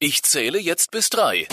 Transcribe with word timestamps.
Ich 0.00 0.22
zähle 0.22 0.60
jetzt 0.60 0.92
bis 0.92 1.10
drei. 1.10 1.48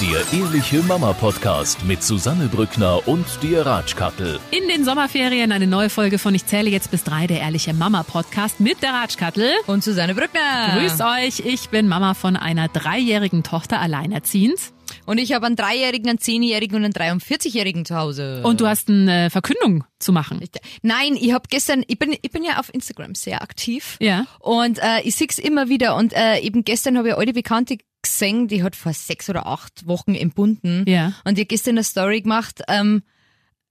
Der 0.00 0.40
Ehrliche 0.40 0.82
Mama 0.82 1.12
Podcast 1.12 1.84
mit 1.84 2.02
Susanne 2.02 2.48
Brückner 2.48 3.06
und 3.06 3.24
dir 3.44 3.64
Ratschkattel. 3.64 4.40
In 4.50 4.66
den 4.66 4.84
Sommerferien 4.84 5.52
eine 5.52 5.68
neue 5.68 5.88
Folge 5.88 6.18
von 6.18 6.34
Ich 6.34 6.46
zähle 6.46 6.68
jetzt 6.68 6.90
bis 6.90 7.04
drei, 7.04 7.28
der 7.28 7.38
Ehrliche 7.38 7.72
Mama 7.72 8.02
Podcast 8.02 8.58
mit 8.58 8.82
der 8.82 8.92
Ratschkattel. 8.92 9.52
Und 9.68 9.84
Susanne 9.84 10.16
Brückner. 10.16 10.80
Grüß 10.80 11.00
euch, 11.00 11.46
ich 11.46 11.68
bin 11.68 11.86
Mama 11.86 12.14
von 12.14 12.34
einer 12.34 12.66
dreijährigen 12.66 13.44
Tochter 13.44 13.80
alleinerziehend. 13.80 14.58
Und 15.06 15.18
ich 15.18 15.32
habe 15.32 15.46
einen 15.46 15.56
Dreijährigen, 15.56 16.08
einen 16.08 16.18
Zehnjährigen 16.18 16.76
und 16.76 16.84
einen 16.84 17.20
43-Jährigen 17.20 17.84
zu 17.84 17.96
Hause. 17.96 18.42
Und 18.44 18.60
du 18.60 18.66
hast 18.66 18.88
eine 18.88 19.30
Verkündung 19.30 19.84
zu 19.98 20.12
machen. 20.12 20.40
Nein, 20.82 21.16
ich 21.20 21.32
habe 21.32 21.48
gestern, 21.48 21.84
ich 21.86 21.98
bin, 21.98 22.16
ich 22.20 22.30
bin 22.30 22.44
ja 22.44 22.58
auf 22.58 22.72
Instagram 22.72 23.14
sehr 23.14 23.42
aktiv. 23.42 23.96
Ja. 24.00 24.26
Und 24.38 24.78
äh, 24.78 25.00
ich 25.02 25.16
sehe 25.16 25.28
es 25.28 25.38
immer 25.38 25.68
wieder. 25.68 25.96
Und 25.96 26.12
äh, 26.12 26.38
eben 26.40 26.64
gestern 26.64 26.96
habe 26.98 27.08
ich 27.08 27.14
alte 27.16 27.32
Bekannte 27.32 27.78
gesehen, 28.02 28.48
die 28.48 28.62
hat 28.62 28.76
vor 28.76 28.92
sechs 28.92 29.28
oder 29.28 29.46
acht 29.46 29.86
Wochen 29.86 30.14
entbunden. 30.14 30.84
Ja. 30.86 31.12
Und 31.24 31.36
die 31.38 31.42
hat 31.42 31.48
gestern 31.48 31.72
eine 31.72 31.84
Story 31.84 32.22
gemacht, 32.22 32.62
ähm, 32.68 33.02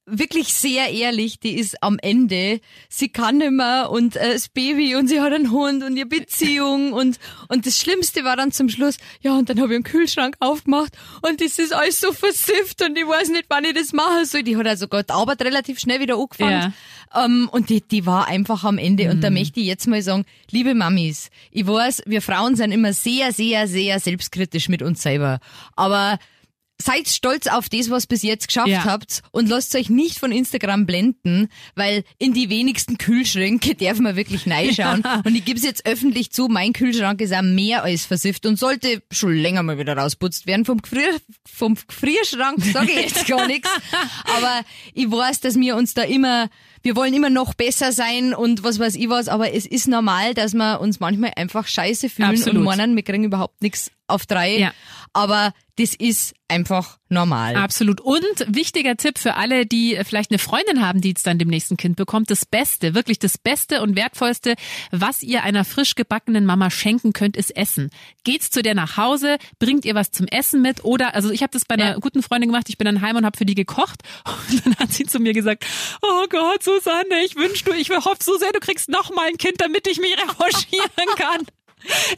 wirklich 0.09 0.54
sehr 0.54 0.90
ehrlich, 0.90 1.40
die 1.40 1.58
ist 1.58 1.81
am 1.84 1.98
Ende, 1.99 2.62
sie 2.90 3.09
kann 3.09 3.38
nicht 3.38 3.52
mehr 3.52 3.90
und 3.91 4.16
äh, 4.16 4.34
das 4.34 4.50
Baby 4.50 4.95
und 4.95 5.08
sie 5.08 5.22
hat 5.22 5.34
einen 5.34 5.52
Hund 5.52 5.84
und 5.84 5.98
ihre 5.98 6.08
Beziehung 6.08 6.94
und 6.94 7.20
und 7.48 7.66
das 7.66 7.77
Schlimmste 7.77 8.23
war 8.23 8.36
dann 8.36 8.52
zum 8.52 8.70
Schluss, 8.70 8.98
ja 9.22 9.38
und 9.38 9.50
dann 9.50 9.59
habe 9.59 9.73
ich 9.73 9.76
einen 9.76 9.84
Kühlschrank 9.84 10.36
aufgemacht 10.40 10.94
und 11.22 11.41
das 11.41 11.59
ist 11.59 11.73
alles 11.73 12.00
so 12.00 12.12
versifft 12.12 12.81
und 12.84 12.98
ich 12.98 13.08
weiß 13.08 13.30
nicht, 13.30 13.45
wann 13.50 13.66
ich 13.66 13.73
das 13.73 13.94
machen 13.94 14.26
soll. 14.26 14.44
Die 14.44 14.58
hat 14.58 14.67
also 14.67 14.88
Gott 14.88 15.12
arbeitet 15.12 15.48
relativ 15.48 15.80
schnell 15.80 16.00
wieder 16.00 16.17
angefangen. 16.17 16.73
Ähm, 17.16 17.50
und 17.52 17.70
die, 17.70 17.81
die 17.81 18.05
war 18.05 18.28
einfach 18.28 18.64
am 18.64 18.78
Ende. 18.78 19.09
Und 19.09 19.22
da 19.22 19.30
möchte 19.30 19.59
ich 19.59 19.66
jetzt 19.66 19.88
mal 19.88 20.02
sagen, 20.02 20.26
liebe 20.52 20.76
Mamis, 20.76 21.30
ich 21.52 21.66
weiß, 21.66 22.03
wir 22.05 22.22
Frauen 22.22 22.55
sind 22.55 22.72
immer 22.72 22.94
sehr, 22.94 23.31
sehr, 23.31 23.67
sehr 23.67 24.00
selbstkritisch 24.00 24.70
mit 24.70 24.81
uns 24.81 25.02
selber, 25.02 25.39
aber 25.76 26.20
seid 26.81 27.07
stolz 27.09 27.47
auf 27.47 27.69
das, 27.69 27.89
was 27.89 28.08
bis 28.08 28.23
jetzt 28.23 28.47
geschafft 28.47 28.69
Ja. 28.69 28.85
habt 28.85 29.22
und 29.31 29.49
lasst 29.49 29.75
euch 29.75 29.89
nicht 29.89 30.17
von 30.17 30.31
Instagram 30.31 30.86
blenden, 30.86 31.49
weil 31.75 32.03
in 32.17 32.33
die 32.33 32.49
wenigsten 32.49 32.97
Kühlschränke 32.97 33.75
darf 33.75 33.99
man 33.99 34.16
wirklich 34.16 34.49
reinschauen. 34.49 35.03
Und 35.25 35.36
ich 35.36 35.44
gebe 35.45 35.58
es 35.59 35.66
jetzt 35.66 35.86
öffentlich 35.86 36.31
zu, 36.31 36.47
mein 36.47 36.73
Kühlschrank 36.73 37.21
ist 37.21 37.33
auch 37.33 37.41
mehr 37.41 37.83
als 37.83 38.05
versifft 38.05 38.45
und 38.45 38.58
sollte 38.58 39.02
schon 39.11 39.33
länger 39.36 39.63
mal 39.63 39.77
wieder 39.77 39.97
rausputzt 39.97 40.47
werden. 40.47 40.66
Vom, 40.66 40.81
Gefrier, 40.81 41.17
vom 41.45 41.75
Gefrierschrank 41.75 42.63
sage 42.63 42.91
ich 42.91 43.02
jetzt 43.02 43.27
gar 43.27 43.45
nichts. 43.47 43.69
Aber 44.38 44.61
ich 44.93 45.09
weiß, 45.09 45.41
dass 45.41 45.59
wir 45.59 45.75
uns 45.75 45.93
da 45.93 46.03
immer 46.03 46.49
wir 46.81 46.95
wollen 46.95 47.14
immer 47.14 47.30
noch 47.30 47.53
besser 47.53 47.91
sein 47.91 48.33
und 48.33 48.64
was 48.64 48.80
weiß 48.80 48.95
ich 48.95 49.09
was, 49.09 49.27
aber 49.27 49.53
es 49.53 49.66
ist 49.66 49.88
normal, 49.88 50.33
dass 50.33 50.53
wir 50.53 50.80
uns 50.80 50.99
manchmal 50.99 51.33
einfach 51.36 51.67
scheiße 51.67 52.09
fühlen 52.09 52.30
Absolut. 52.30 52.59
und 52.59 52.64
meinen, 52.64 52.95
wir 52.95 53.03
kriegen 53.03 53.23
überhaupt 53.25 53.61
nichts 53.61 53.91
auf 54.08 54.25
drei. 54.25 54.58
Ja. 54.58 54.73
Aber 55.13 55.53
das 55.77 55.95
ist 55.95 56.33
einfach 56.49 56.97
normal. 57.07 57.55
Absolut. 57.55 58.02
Und 58.02 58.25
wichtiger 58.47 58.97
Tipp 58.97 59.17
für 59.17 59.35
alle, 59.35 59.65
die 59.65 59.97
vielleicht 60.03 60.29
eine 60.31 60.39
Freundin 60.39 60.85
haben, 60.85 60.99
die 60.99 61.09
jetzt 61.09 61.25
dann 61.25 61.39
dem 61.39 61.47
nächsten 61.47 61.77
Kind 61.77 61.95
bekommt. 61.95 62.29
Das 62.29 62.45
Beste, 62.45 62.93
wirklich 62.95 63.17
das 63.17 63.37
Beste 63.37 63.81
und 63.81 63.95
Wertvollste, 63.95 64.55
was 64.91 65.23
ihr 65.23 65.43
einer 65.43 65.63
frisch 65.63 65.95
gebackenen 65.95 66.45
Mama 66.45 66.69
schenken 66.69 67.13
könnt, 67.13 67.37
ist 67.37 67.55
Essen. 67.55 67.91
Geht's 68.25 68.49
zu 68.49 68.61
der 68.61 68.75
nach 68.75 68.97
Hause, 68.97 69.37
bringt 69.59 69.85
ihr 69.85 69.95
was 69.95 70.11
zum 70.11 70.27
Essen 70.27 70.61
mit 70.61 70.83
oder, 70.83 71.15
also 71.15 71.30
ich 71.31 71.43
habe 71.43 71.52
das 71.52 71.63
bei 71.65 71.75
einer 71.75 71.91
Ja. 71.91 71.97
guten 71.99 72.23
Freundin 72.23 72.49
gemacht, 72.49 72.67
ich 72.67 72.77
bin 72.77 72.85
dann 72.85 73.02
heim 73.02 73.15
und 73.15 73.25
habe 73.25 73.37
für 73.37 73.45
die 73.45 73.55
gekocht 73.55 74.02
und 74.52 74.65
dann 74.65 74.75
hat 74.77 74.91
sie 74.91 75.05
zu 75.05 75.19
mir 75.19 75.33
gesagt, 75.33 75.65
oh 76.02 76.25
Gott, 76.30 76.61
Susanne, 76.63 77.23
ich 77.25 77.35
wünsche 77.35 77.63
du, 77.63 77.71
ich 77.71 77.89
hoffe 77.89 78.17
so 78.21 78.37
sehr, 78.37 78.52
du 78.52 78.59
kriegst 78.59 78.89
noch 78.89 79.13
mal 79.15 79.27
ein 79.27 79.37
Kind, 79.37 79.61
damit 79.61 79.87
ich 79.87 79.99
mich 79.99 80.13
revanchieren 80.17 81.15
kann. 81.15 81.45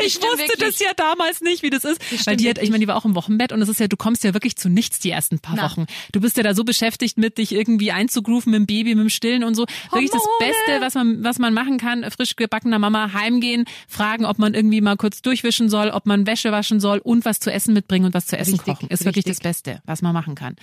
Ich 0.04 0.14
stimmt 0.14 0.31
wusste 0.34 0.48
wirklich. 0.48 0.59
das 0.59 0.80
ja 0.80 0.94
damals 0.95 1.42
nicht, 1.42 1.62
wie 1.64 1.70
das 1.70 1.84
ist. 1.84 2.00
Weil 2.12 2.20
stimmt 2.20 2.40
die 2.42 2.50
hat, 2.50 2.58
ich 2.58 2.62
wirklich. 2.64 2.70
meine, 2.72 2.80
die 2.81 2.88
war 2.88 2.95
auch 2.95 3.06
im 3.06 3.16
Wochenbett 3.16 3.52
und 3.52 3.62
es 3.62 3.70
ist 3.70 3.80
ja, 3.80 3.88
du 3.88 3.98
kommst 3.98 4.23
ja 4.23 4.34
wirklich 4.34 4.56
zu 4.56 4.70
nichts 4.70 5.00
die 5.00 5.12
ersten 5.12 5.40
paar 5.40 5.56
Na. 5.56 5.64
Wochen. 5.70 5.86
Du 6.12 6.20
bist 6.22 6.38
ja 6.38 6.44
da 6.44 6.53
so 6.56 6.64
beschäftigt 6.64 7.18
mit 7.18 7.38
dich 7.38 7.52
irgendwie 7.53 7.92
einzugrooven 7.92 8.52
mit 8.52 8.59
dem 8.59 8.66
Baby, 8.66 8.95
mit 8.95 9.03
dem 9.03 9.09
Stillen 9.09 9.44
und 9.44 9.56
so. 9.56 9.66
Wirklich 9.91 10.12
das. 10.12 10.22
Beste, 10.40 10.81
was 10.81 10.96
man, 10.96 11.24
was 11.24 11.40
man 11.40 11.53
machen 11.53 11.78
kann, 11.78 12.06
frisch 12.09 12.36
gebackener 12.36 12.80
Mama 12.80 13.13
heimgehen, 13.13 13.66
fragen, 13.88 14.25
ob 14.25 14.40
man 14.40 14.53
irgendwie 14.53 14.81
mal 14.81 14.97
kurz 14.97 15.22
durchwischen 15.22 15.69
soll, 15.69 15.90
ob 15.90 16.06
man 16.06 16.25
Wäsche 16.25 16.52
waschen 16.52 16.80
soll 16.80 17.00
und 17.00 17.25
was 17.25 17.40
zu 17.40 17.52
essen 17.52 17.74
mitbringen 17.74 18.06
und 18.06 18.13
was 18.13 18.25
zu 18.28 18.38
essen 18.38 18.53
Richtig, 18.56 18.74
kochen. 18.75 18.90
Ist 18.90 19.06
wirklich 19.06 19.25
richtig. 19.25 19.38
das 19.38 19.44
Beste, 19.44 19.81
was 19.86 20.02
man 20.02 20.13
machen 20.13 20.36
kann. 20.36 20.56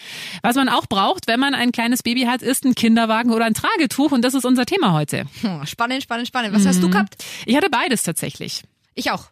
Was 0.43 0.56
man 0.56 0.69
auch 0.69 0.87
braucht, 0.87 1.27
wenn 1.28 1.39
man 1.39 1.55
ein 1.55 1.71
kleines 1.73 2.03
Baby 2.03 2.23
hat, 2.23 2.43
ist 2.43 2.65
ein 2.65 2.75
Kinderwagen 2.75 3.31
oder 3.31 3.44
ein 3.44 3.55
Tragetuch 3.55 4.11
und 4.11 4.23
das 4.23 4.34
ist 4.34 4.44
unser 4.44 4.67
Thema 4.67 4.93
heute. 4.93 5.25
Hm, 5.43 5.65
Spannend, 5.67 6.03
spannend, 6.03 6.27
spannend. 6.28 6.55
Was 6.55 6.67
hast 6.67 6.83
du 6.83 6.91
gehabt? 6.91 7.17
Ich 7.47 7.56
hatte 7.56 7.71
beides 7.71 8.03
tatsächlich. 8.03 8.62
Ich 8.99 9.11
auch. 9.11 9.27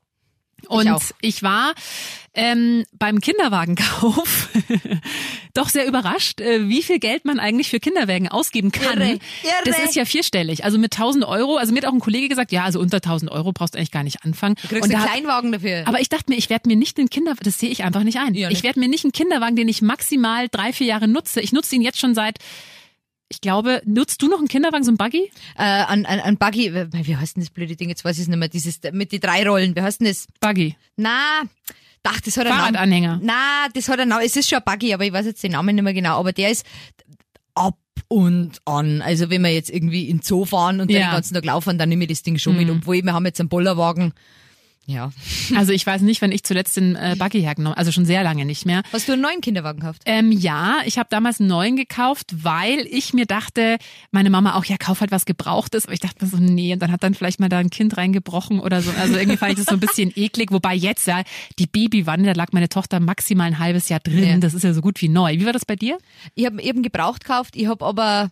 Und 0.69 0.89
auch. 0.89 1.03
ich, 1.21 1.43
war 1.43 1.75
ähm, 2.33 2.85
beim 2.93 3.21
Kinderwagenkauf 3.21 4.49
doch 5.55 5.69
sehr 5.69 5.87
überrascht, 5.87 6.41
äh, 6.41 6.69
wie 6.69 6.83
viel 6.83 6.99
Geld 6.99 7.25
man 7.25 7.39
eigentlich 7.39 7.69
für 7.71 7.79
Kinderwagen 7.79 8.29
ausgeben 8.29 8.73
kann. 8.73 8.99
Irre, 9.01 9.11
irre. 9.13 9.21
Das 9.65 9.79
ist 9.79 9.95
ja 9.97 10.05
vierstellig. 10.05 10.65
Also 10.65 10.79
mit 10.79 10.95
1000 10.95 11.25
Euro. 11.25 11.57
Also 11.57 11.73
mir 11.73 11.83
hat 11.83 11.87
auch 11.89 11.93
ein 11.93 12.01
Kollege 12.01 12.29
gesagt, 12.29 12.53
ja, 12.53 12.65
also 12.65 12.81
unter 12.81 12.97
1000 12.97 13.31
Euro 13.31 13.53
brauchst 13.53 13.75
du 13.75 13.79
eigentlich 13.79 13.91
gar 13.91 14.03
nicht 14.03 14.25
anfangen. 14.25 14.55
Du 14.63 14.69
kriegst 14.69 14.85
Und 14.85 14.95
einen 14.95 15.03
da- 15.05 15.09
Kleinwagen 15.11 15.53
dafür. 15.53 15.83
aber 15.87 16.01
ich 16.01 16.09
dachte 16.09 16.33
mir, 16.33 16.37
ich 16.39 16.49
werde 16.51 16.69
mir 16.69 16.77
nicht 16.77 16.99
einen 16.99 17.11
Kinder, 17.11 17.35
das 17.41 17.59
sehe 17.59 17.69
ich 17.71 17.85
einfach 17.85 18.03
nicht 18.03 18.19
ein. 18.19 18.35
Ja, 18.35 18.49
Ich 18.49 18.55
nicht. 18.55 18.65
werde 18.65 18.81
mir 18.81 18.89
nicht 18.89 19.05
einen 19.05 19.13
Kinderwagen, 19.13 19.57
den 19.57 19.69
ich 19.69 19.83
maximal 19.83 20.49
drei, 20.51 20.73
vier 20.73 20.87
Jahre 20.87 21.07
nutze. 21.07 21.41
Ich 21.41 21.53
nutze 21.53 21.75
ihn 21.77 21.83
jetzt 21.83 22.01
schon 22.01 22.15
seit, 22.15 22.39
ich 23.29 23.41
glaube, 23.41 23.83
nutzt 23.85 24.23
du 24.23 24.29
noch 24.29 24.39
einen 24.39 24.49
Kinderwagen, 24.49 24.85
so 24.85 24.93
ein 24.93 24.97
Buggy? 24.97 25.31
äh, 25.57 25.63
an, 25.63 26.07
an, 26.07 26.21
an 26.21 26.37
Buggy, 26.37 26.73
wie 26.93 27.17
heißt 27.17 27.37
denn 27.37 27.43
das 27.43 27.51
blöde 27.51 27.75
Ding? 27.77 27.89
Jetzt 27.89 28.05
weiß 28.05 28.17
ich 28.17 28.23
es 28.23 28.29
nicht 28.29 28.39
mehr. 28.39 28.49
Dieses 28.49 28.79
mit 28.93 29.11
die 29.13 29.21
drei 29.21 29.47
Rollen. 29.49 29.75
Wie 29.75 29.83
heißt 29.83 30.01
denn 30.01 30.07
das? 30.07 30.27
Buggy. 30.41 30.77
Na, 30.97 31.43
ach, 32.05 32.21
das 32.21 32.37
hat 32.37 32.47
einen. 32.47 32.57
Fahrradanhänger. 32.57 33.21
Na, 33.23 33.67
das 33.75 33.89
hat 33.89 33.99
einen 33.99 34.11
Namen. 34.11 34.25
Es 34.25 34.37
ist 34.37 34.49
schon 34.49 34.59
ein 34.59 34.65
Buggy, 34.65 34.95
aber 34.95 35.05
ich 35.05 35.13
weiß 35.13 35.27
jetzt 35.27 35.43
den 35.43 35.53
Namen 35.53 35.75
nicht 35.75 35.83
mehr 35.85 35.95
genau. 35.95 36.19
Aber 36.21 36.33
der 36.33 36.51
ist 36.51 36.65
ab 37.55 37.77
und 38.09 38.61
an. 38.65 39.03
Also 39.03 39.29
wenn 39.31 39.43
wir 39.43 39.53
jetzt 39.53 39.71
irgendwie 39.71 40.09
in 40.09 40.19
den 40.19 40.23
Zoo 40.23 40.45
fahren 40.45 40.81
und 40.81 40.91
dann 40.91 41.01
Ja. 41.01 41.09
den 41.09 41.13
ganzen 41.15 41.35
Tag 41.35 41.45
laufen, 41.45 41.79
dann 41.79 41.89
nehme 41.89 42.05
ich 42.05 42.11
das 42.11 42.23
Ding 42.23 42.39
schon 42.39 42.57
mit. 42.57 42.71
Obwohl 42.71 43.03
wir 43.03 43.13
haben 43.13 43.27
jetzt 43.27 43.41
einen 43.41 43.49
Bollerwagen. 43.49 44.13
Ja. 44.87 45.11
Also 45.55 45.73
ich 45.73 45.87
weiß 45.87 46.03
nicht, 46.03 46.23
wenn 46.23 46.33
ich 46.33 46.43
zuletzt 46.43 46.77
den 46.77 46.97
äh, 46.97 47.15
Buggy 47.17 47.41
hergenommen, 47.41 47.79
also 47.79 47.93
schon 47.93 48.05
sehr 48.05 48.25
lange 48.25 48.45
nicht 48.45 48.67
mehr. 48.67 48.83
Hast 48.93 49.09
du 49.09 49.13
einen 49.13 49.23
neuen 49.23 49.41
Kinderwagen 49.41 49.79
gekauft? 49.79 50.03
Ähm, 50.05 50.33
ja, 50.33 50.79
ich 50.85 50.99
habe 50.99 51.09
damals 51.09 51.41
einen 51.41 51.49
neuen 51.49 51.77
gekauft, 51.77 52.35
weil 52.43 52.81
ich 52.91 53.15
mir 53.15 53.27
dachte, 53.27 53.79
meine 54.11 54.29
Mama 54.29 54.57
auch, 54.57 54.65
ja, 54.65 54.77
kauf 54.77 55.01
halt 55.01 55.13
was 55.13 55.25
Gebrauchtes. 55.25 55.87
Aber 55.87 55.95
ich 55.95 56.01
dachte 56.01 56.25
mir 56.25 56.31
so, 56.31 56.37
nee, 56.39 56.73
und 56.73 56.83
dann 56.83 56.91
hat 56.91 57.05
dann 57.05 57.15
vielleicht 57.15 57.39
mal 57.39 57.49
da 57.49 57.59
ein 57.59 57.71
Kind 57.71 57.97
reingebrochen 57.97 58.59
oder 58.59 58.83
so. 58.83 58.91
Also 58.91 59.17
irgendwie 59.17 59.37
fand 59.37 59.53
ich 59.53 59.59
das 59.59 59.67
so 59.67 59.75
ein 59.75 59.81
bisschen 59.81 60.13
eklig. 60.17 60.51
Wobei 60.51 60.75
jetzt, 60.75 61.07
ja, 61.07 61.23
die 61.59 61.67
Babywanne, 61.67 62.25
da 62.25 62.33
lag 62.33 62.49
meine 62.53 62.69
Tochter 62.69 62.99
maximal 62.99 63.47
ein 63.47 63.59
halbes 63.61 63.89
Jahr 63.89 64.01
drin. 64.01 64.25
Ja. 64.25 64.37
Das 64.39 64.53
ist 64.53 64.65
ja 64.65 64.75
so 64.75 64.81
gut 64.81 65.01
wie 65.01 65.09
neu. 65.09 65.35
Wie 65.35 65.47
war 65.47 65.53
das 65.53 65.65
bei 65.65 65.77
dir? 65.77 65.97
Ich 66.35 66.45
habe 66.45 66.61
eben 66.61 66.83
gebraucht 66.83 67.25
gekauft, 67.25 67.55
ich 67.57 67.67
habe 67.67 67.85
aber 67.85 68.31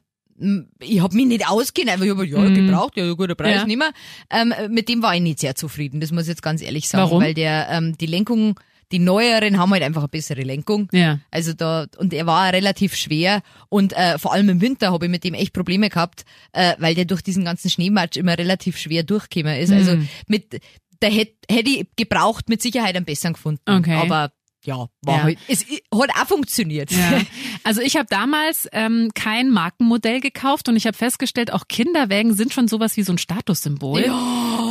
ich 0.81 1.01
habe 1.01 1.15
mich 1.15 1.27
nicht 1.27 1.49
ausgehen, 1.49 1.89
einfach 1.89 2.05
ich 2.05 2.11
hab, 2.13 2.25
ja, 2.25 2.49
gebraucht, 2.51 2.97
ja, 2.97 3.13
guter 3.13 3.35
Preis, 3.35 3.55
Mhm. 3.55 3.59
Ja. 3.61 3.67
nicht 3.67 3.79
mehr. 3.79 3.93
Ähm, 4.31 4.73
mit 4.73 4.89
dem 4.89 5.03
war 5.03 5.15
ich 5.15 5.23
nicht 5.23 5.39
sehr 5.41 5.55
zufrieden, 5.55 6.01
das 6.01 6.11
muss 6.13 6.23
ich 6.25 6.29
jetzt 6.31 6.43
ganz 6.43 6.61
ehrlich 6.63 6.89
sagen, 6.89 7.05
Warum? 7.05 7.23
weil 7.23 7.35
der 7.35 7.69
ähm, 7.71 7.97
die 7.99 8.07
Lenkung, 8.07 8.59
die 8.93 8.99
neueren 8.99 9.59
haben 9.59 9.71
halt 9.73 9.83
einfach 9.83 10.03
eine 10.03 10.09
bessere 10.09 10.43
Lenkung. 10.43 10.89
Ja. 10.93 11.19
Also 11.31 11.53
da 11.53 11.87
und 11.99 12.13
er 12.13 12.27
war 12.27 12.53
relativ 12.53 12.95
schwer 12.97 13.43
und 13.69 13.93
äh, 13.93 14.19
vor 14.19 14.33
allem 14.33 14.49
im 14.49 14.61
Winter 14.61 14.93
habe 14.93 15.07
ich 15.07 15.11
mit 15.11 15.25
dem 15.25 15.35
echt 15.35 15.53
Probleme 15.53 15.89
gehabt, 15.89 16.25
äh, 16.53 16.75
weil 16.79 16.95
der 16.95 17.05
durch 17.05 17.23
diesen 17.23 17.45
ganzen 17.45 17.71
Schneematsch 17.71 18.17
immer 18.17 18.37
relativ 18.37 18.77
schwer 18.77 19.03
durchgekommen 19.03 19.57
ist. 19.59 19.73
Also 19.73 19.97
Mhm. 19.97 20.09
mit 20.27 20.61
da 21.01 21.09
hätte 21.09 21.35
hätte 21.51 21.71
ich 21.71 21.87
gebraucht 21.97 22.49
mit 22.49 22.63
Sicherheit 22.63 22.95
einen 22.97 23.05
besseren 23.05 23.35
gefunden. 23.35 23.61
Okay. 23.69 23.95
Aber 23.95 24.33
ja, 24.67 24.87
war 25.03 25.17
Ja. 25.17 25.23
halt 25.25 25.39
es 25.49 25.65
hat 25.65 26.11
auch 26.17 26.27
funktioniert. 26.27 26.91
Ja. 26.91 27.21
Also 27.67 27.81
ich 27.81 27.97
habe 27.97 28.07
damals 28.11 28.69
ähm, 28.73 29.11
kein 29.15 29.49
Markenmodell 29.49 30.21
gekauft 30.21 30.69
und 30.69 30.77
ich 30.77 30.87
habe 30.87 30.95
festgestellt, 30.95 31.51
auch 31.51 31.67
Kinderwägen 31.67 32.35
sind 32.35 32.53
schon 32.53 32.69
sowas 32.69 32.99
wie 32.99 33.03
so 33.03 33.13
ein 33.13 33.17
Statussymbol. 33.17 34.05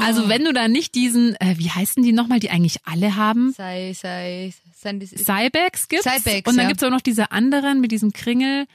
Also 0.03 0.29
wenn 0.29 0.43
du 0.43 0.53
da 0.53 0.67
nicht 0.67 0.93
diesen, 0.93 1.35
äh, 1.37 1.55
wie 1.57 1.71
heißen 1.71 2.03
die 2.03 2.11
nochmal, 2.11 2.39
die 2.39 2.51
eigentlich 2.51 2.77
alle 2.85 3.15
haben? 3.15 3.51
sei, 3.53 3.93
sei, 3.93 4.53
sei, 4.75 4.99
Cybex 5.17 5.87
gibt's. 5.87 6.05
Cybex, 6.05 6.47
und 6.47 6.55
dann 6.57 6.65
ja. 6.65 6.67
gibt's 6.67 6.83
auch 6.83 6.91
noch 6.91 7.01
diese 7.01 7.31
anderen 7.31 7.81
mit 7.81 7.91
diesem 7.91 8.13
Kringel. 8.13 8.67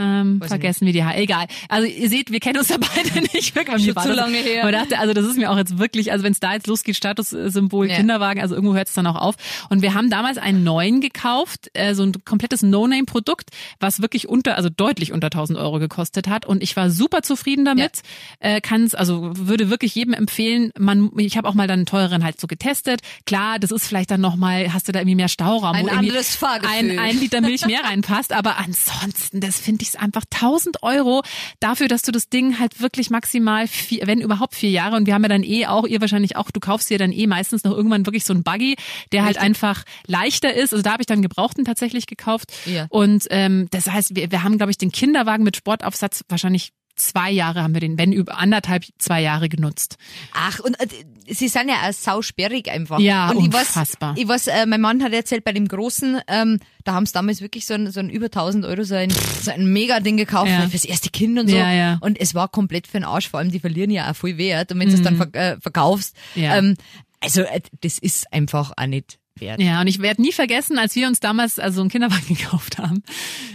Ähm, 0.00 0.40
Weiß 0.40 0.48
vergessen 0.48 0.86
wir 0.86 0.92
die 0.92 1.04
Haare. 1.04 1.16
Egal. 1.16 1.46
Also 1.68 1.86
ihr 1.86 2.08
seht, 2.08 2.30
wir 2.32 2.40
kennen 2.40 2.58
uns 2.58 2.68
da 2.68 2.76
beide 2.78 3.20
nicht 3.34 3.54
wirklich. 3.54 3.84
Schon 3.84 3.94
war 3.96 4.02
zu 4.02 4.08
das- 4.08 4.16
lange 4.16 4.38
her. 4.38 4.64
Und 4.64 4.72
dachte, 4.72 4.98
also 4.98 5.12
das 5.12 5.24
ist 5.26 5.36
mir 5.36 5.50
auch 5.50 5.58
jetzt 5.58 5.78
wirklich, 5.78 6.10
also 6.12 6.24
wenn 6.24 6.32
es 6.32 6.40
da 6.40 6.54
jetzt 6.54 6.66
losgeht, 6.66 6.96
Statussymbol, 6.96 7.88
Ja. 7.88 7.96
Kinderwagen, 7.96 8.40
also 8.40 8.54
irgendwo 8.54 8.74
hört 8.74 8.88
es 8.88 8.94
dann 8.94 9.06
auch 9.06 9.16
auf. 9.16 9.34
Und 9.68 9.82
wir 9.82 9.94
haben 9.94 10.10
damals 10.10 10.38
einen 10.38 10.64
neuen 10.64 11.00
gekauft, 11.00 11.70
äh, 11.74 11.94
so 11.94 12.02
ein 12.04 12.12
komplettes 12.24 12.62
No-Name-Produkt, 12.62 13.50
was 13.78 14.00
wirklich 14.00 14.28
unter, 14.28 14.56
also 14.56 14.68
deutlich 14.70 15.12
unter 15.12 15.26
1000 15.26 15.58
Euro 15.58 15.78
gekostet 15.78 16.28
hat. 16.28 16.46
Und 16.46 16.62
ich 16.62 16.76
war 16.76 16.90
super 16.90 17.22
zufrieden 17.22 17.64
damit. 17.64 18.00
Äh, 18.38 18.60
kann's, 18.60 18.94
also 18.94 19.30
würde 19.36 19.70
wirklich 19.70 19.94
jedem 19.94 20.14
empfehlen. 20.14 20.70
Man, 20.78 21.10
ich 21.18 21.36
habe 21.36 21.48
auch 21.48 21.54
mal 21.54 21.66
dann 21.66 21.80
einen 21.80 21.86
teureren 21.86 22.24
halt 22.24 22.40
so 22.40 22.46
getestet. 22.46 23.00
Klar, 23.26 23.58
das 23.58 23.70
ist 23.70 23.86
vielleicht 23.86 24.10
dann 24.10 24.20
noch 24.20 24.36
mal, 24.36 24.72
hast 24.72 24.88
du 24.88 24.92
da 24.92 25.00
irgendwie 25.00 25.16
mehr 25.16 25.28
Stauraum, 25.28 25.74
Ein 25.74 25.88
anderes 25.88 26.34
Fahrgefühl. 26.36 26.70
ein, 26.90 26.98
ein 26.98 27.18
Liter 27.20 27.40
Milch 27.40 27.66
mehr 27.66 27.82
reinpasst. 27.84 28.32
Aber 28.32 28.58
ansonsten, 28.58 29.40
das 29.40 29.58
finde 29.58 29.82
ich 29.82 29.89
ich 29.90 29.96
es 29.96 30.00
einfach 30.00 30.24
1000 30.32 30.82
Euro 30.82 31.22
dafür, 31.60 31.88
dass 31.88 32.02
du 32.02 32.12
das 32.12 32.28
Ding 32.28 32.58
halt 32.58 32.80
wirklich 32.80 33.10
maximal 33.10 33.66
vier, 33.66 34.06
wenn 34.06 34.20
überhaupt 34.20 34.54
vier 34.54 34.70
Jahre 34.70 34.96
und 34.96 35.06
wir 35.06 35.14
haben 35.14 35.22
ja 35.22 35.28
dann 35.28 35.42
eh 35.42 35.66
auch, 35.66 35.86
ihr 35.86 36.00
wahrscheinlich 36.00 36.36
auch, 36.36 36.50
du 36.50 36.60
kaufst 36.60 36.90
dir 36.90 36.98
dann 36.98 37.12
eh 37.12 37.26
meistens 37.26 37.64
noch 37.64 37.76
irgendwann 37.76 38.06
wirklich 38.06 38.24
so 38.24 38.32
ein 38.32 38.42
Buggy, 38.42 38.76
der 39.12 39.24
halt 39.24 39.38
einfach 39.38 39.84
leichter 40.06 40.52
ist. 40.54 40.72
Also 40.72 40.82
da 40.82 40.92
habe 40.92 41.02
ich 41.02 41.06
dann 41.06 41.22
Gebrauchten 41.22 41.64
tatsächlich 41.64 42.06
gekauft. 42.06 42.52
Ja. 42.66 42.86
Und 42.90 43.26
ähm, 43.30 43.68
das 43.70 43.86
heißt, 43.86 44.16
wir, 44.16 44.30
wir 44.30 44.42
haben, 44.42 44.56
glaube 44.56 44.70
ich, 44.70 44.78
den 44.78 44.92
Kinderwagen 44.92 45.44
mit 45.44 45.56
Sportaufsatz 45.56 46.24
wahrscheinlich 46.28 46.72
zwei 47.00 47.30
Jahre 47.30 47.62
haben 47.62 47.74
wir 47.74 47.80
den, 47.80 47.98
wenn 47.98 48.12
über 48.12 48.38
anderthalb, 48.38 48.84
zwei 48.98 49.20
Jahre 49.22 49.48
genutzt. 49.48 49.96
Ach, 50.32 50.60
und 50.60 50.78
äh, 50.80 50.86
sie 51.28 51.48
sind 51.48 51.68
ja 51.68 51.76
auch 51.88 51.92
sausperrig 51.92 52.70
einfach. 52.70 52.98
Ja, 53.00 53.30
und 53.30 53.36
unfassbar. 53.54 54.14
Ich 54.16 54.28
weiß, 54.28 54.46
ich 54.48 54.52
weiß 54.54 54.62
äh, 54.62 54.66
mein 54.66 54.80
Mann 54.80 55.02
hat 55.02 55.12
erzählt, 55.12 55.44
bei 55.44 55.52
dem 55.52 55.66
Großen, 55.68 56.20
ähm, 56.28 56.58
da 56.84 56.92
haben 56.94 57.06
sie 57.06 57.12
damals 57.12 57.40
wirklich 57.40 57.66
so 57.66 57.74
ein, 57.74 57.90
so 57.90 58.00
ein 58.00 58.10
über 58.10 58.26
1000 58.26 58.64
Euro, 58.64 58.82
so 58.84 58.94
ein, 58.94 59.10
so 59.10 59.50
ein 59.50 59.72
Mega-Ding 59.72 60.16
gekauft 60.16 60.50
Ja. 60.50 60.68
fürs 60.68 60.84
erste 60.84 61.10
Kind 61.10 61.38
und 61.38 61.48
so. 61.48 61.56
Ja, 61.56 61.72
ja. 61.72 61.98
Und 62.00 62.20
es 62.20 62.34
war 62.34 62.48
komplett 62.48 62.86
für 62.86 62.98
den 62.98 63.04
Arsch, 63.04 63.28
vor 63.28 63.40
allem 63.40 63.50
die 63.50 63.60
verlieren 63.60 63.90
ja 63.90 64.10
auch 64.10 64.16
viel 64.16 64.38
Wert. 64.38 64.72
Und 64.72 64.80
wenn 64.80 64.88
du 64.88 64.94
es 64.94 65.02
dann 65.02 65.16
ver 65.16 65.34
äh, 65.34 65.56
verkaufst, 65.60 66.16
Mhm. 66.34 66.42
Ja. 66.42 66.56
ähm, 66.56 66.76
also 67.20 67.42
äh, 67.42 67.60
das 67.82 67.98
ist 67.98 68.32
einfach 68.32 68.72
auch 68.76 68.86
nicht 68.86 69.18
wert. 69.40 69.60
Ja, 69.60 69.80
und 69.80 69.86
ich 69.86 70.00
werde 70.00 70.22
nie 70.22 70.32
vergessen, 70.32 70.78
als 70.78 70.94
wir 70.94 71.06
uns 71.06 71.20
damals 71.20 71.58
also 71.58 71.80
einen 71.80 71.90
Kinderwagen 71.90 72.26
gekauft 72.28 72.78
haben, 72.78 73.02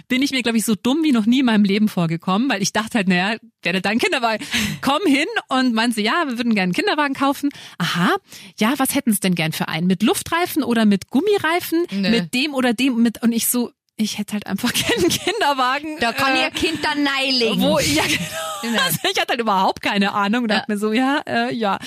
bin 0.07 0.21
ich 0.21 0.31
mir, 0.31 0.43
glaube 0.43 0.57
ich, 0.57 0.65
so 0.65 0.75
dumm 0.75 1.03
wie 1.03 1.11
noch 1.11 1.25
nie 1.25 1.39
in 1.39 1.45
meinem 1.45 1.63
Leben 1.63 1.87
vorgekommen, 1.87 2.49
weil 2.49 2.61
ich 2.61 2.73
dachte 2.73 2.97
halt, 2.97 3.07
naja, 3.07 3.37
werde 3.63 3.81
dein 3.81 3.99
Kinderwagen. 3.99 4.45
Komm 4.81 5.01
hin 5.05 5.27
und 5.49 5.73
meinte, 5.73 6.01
ja, 6.01 6.23
wir 6.27 6.37
würden 6.37 6.53
gerne 6.53 6.65
einen 6.65 6.73
Kinderwagen 6.73 7.15
kaufen. 7.15 7.49
Aha, 7.77 8.15
ja, 8.59 8.73
was 8.77 8.95
hätten 8.95 9.11
Sie 9.11 9.19
denn 9.19 9.35
gern 9.35 9.51
für 9.51 9.67
einen? 9.67 9.87
Mit 9.87 10.03
Luftreifen 10.03 10.63
oder 10.63 10.85
mit 10.85 11.09
Gummireifen? 11.09 11.85
Nö. 11.91 12.09
Mit 12.09 12.33
dem 12.33 12.53
oder 12.53 12.73
dem? 12.73 13.01
Mit 13.01 13.21
und 13.23 13.31
ich 13.31 13.47
so, 13.47 13.71
ich 13.97 14.17
hätte 14.17 14.33
halt 14.33 14.45
einfach 14.47 14.73
keinen 14.73 15.07
Kinderwagen. 15.09 15.97
Da 15.99 16.11
kann 16.11 16.35
äh, 16.35 16.43
ihr 16.43 16.51
Kind 16.51 16.79
dann 16.83 17.03
neilegen. 17.03 17.61
wo, 17.61 17.79
ja, 17.79 18.03
genau. 18.03 18.19
Genau. 18.61 18.81
Also 18.81 18.97
ich 19.03 19.19
hatte 19.21 19.29
halt 19.31 19.41
überhaupt 19.41 19.81
keine 19.81 20.13
Ahnung 20.13 20.43
und 20.43 20.47
dachte 20.51 20.71
mir 20.71 20.77
so, 20.79 20.91
ja, 20.91 21.21
äh, 21.27 21.53
ja. 21.53 21.77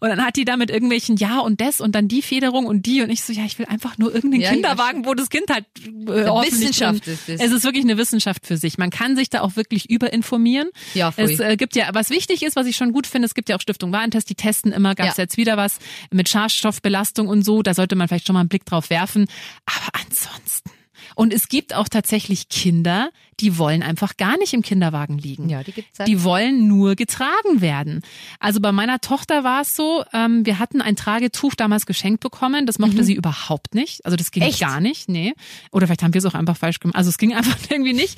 Und 0.00 0.08
dann 0.08 0.24
hat 0.24 0.36
die 0.36 0.44
da 0.44 0.56
mit 0.56 0.70
irgendwelchen 0.70 1.16
Ja 1.16 1.40
und 1.40 1.60
das 1.60 1.80
und 1.80 1.94
dann 1.96 2.06
die 2.06 2.22
Federung 2.22 2.66
und 2.66 2.86
die 2.86 3.02
und 3.02 3.10
ich 3.10 3.22
so, 3.22 3.32
ja, 3.32 3.44
ich 3.44 3.58
will 3.58 3.66
einfach 3.66 3.98
nur 3.98 4.14
irgendeinen 4.14 4.42
Ja, 4.42 4.50
Kinderwagen, 4.52 5.04
wo 5.04 5.14
das 5.14 5.30
Kind 5.30 5.50
halt 5.50 5.64
äh, 5.76 6.06
Wissenschaft 6.06 7.06
drin- 7.06 7.14
ist 7.14 7.28
das. 7.28 7.40
Es 7.40 7.50
ist 7.52 7.64
wirklich 7.64 7.84
eine 7.84 7.96
Wissenschaft 7.98 8.46
für 8.46 8.56
sich. 8.56 8.78
Man 8.78 8.90
kann 8.90 9.16
sich 9.16 9.30
da 9.30 9.40
auch 9.40 9.56
wirklich 9.56 9.90
überinformieren. 9.90 10.68
Ja, 10.94 11.10
voll. 11.10 11.24
Es 11.24 11.40
äh, 11.40 11.56
gibt 11.56 11.74
ja, 11.76 11.88
was 11.92 12.10
wichtig 12.10 12.42
ist, 12.44 12.54
was 12.56 12.66
ich 12.66 12.76
schon 12.76 12.92
gut 12.92 13.06
finde, 13.08 13.26
es 13.26 13.34
gibt 13.34 13.48
ja 13.48 13.56
auch 13.56 13.60
Stiftung 13.60 13.92
Warentest, 13.92 14.30
die 14.30 14.34
testen 14.36 14.70
immer, 14.72 14.94
gab 14.94 15.08
es 15.08 15.16
Ja. 15.16 15.24
jetzt 15.24 15.36
wieder 15.38 15.56
was 15.56 15.78
mit 16.12 16.28
Schadstoffbelastung 16.28 17.26
und 17.28 17.42
so, 17.42 17.62
da 17.62 17.74
sollte 17.74 17.96
man 17.96 18.06
vielleicht 18.08 18.26
schon 18.26 18.34
mal 18.34 18.40
einen 18.40 18.48
Blick 18.48 18.64
drauf 18.64 18.90
werfen. 18.90 19.26
Aber 19.66 20.00
ansonsten. 20.06 20.70
Und 21.18 21.34
es 21.34 21.48
gibt 21.48 21.74
auch 21.74 21.88
tatsächlich 21.88 22.48
Kinder, 22.48 23.10
die 23.40 23.58
wollen 23.58 23.82
einfach 23.82 24.16
gar 24.18 24.38
nicht 24.38 24.54
im 24.54 24.62
Kinderwagen 24.62 25.18
liegen. 25.18 25.48
Ja, 25.48 25.64
die 25.64 25.72
gibt's 25.72 25.98
auch. 25.98 26.04
Die 26.04 26.22
wollen 26.22 26.68
nur 26.68 26.94
getragen 26.94 27.60
werden. 27.60 28.02
Also 28.38 28.60
bei 28.60 28.70
meiner 28.70 29.00
Tochter 29.00 29.42
war 29.42 29.62
es 29.62 29.74
so, 29.74 30.04
ähm, 30.12 30.46
wir 30.46 30.60
hatten 30.60 30.80
ein 30.80 30.94
Tragetuch 30.94 31.56
damals 31.56 31.86
geschenkt 31.86 32.20
bekommen, 32.20 32.66
das 32.66 32.78
mochte 32.78 33.02
sie 33.02 33.14
überhaupt 33.14 33.74
nicht. 33.74 34.04
Also 34.06 34.16
das 34.16 34.30
ging 34.30 34.44
Mhm. 34.44 34.48
Echt? 34.50 34.60
gar 34.60 34.78
nicht, 34.80 35.08
nee. 35.08 35.34
Oder 35.72 35.88
vielleicht 35.88 36.04
haben 36.04 36.14
wir 36.14 36.20
es 36.20 36.24
auch 36.24 36.34
einfach 36.34 36.56
falsch 36.56 36.78
gemacht. 36.78 36.94
Also 36.96 37.10
es 37.10 37.18
ging 37.18 37.34
einfach 37.34 37.58
irgendwie 37.68 37.94
nicht. 37.94 38.16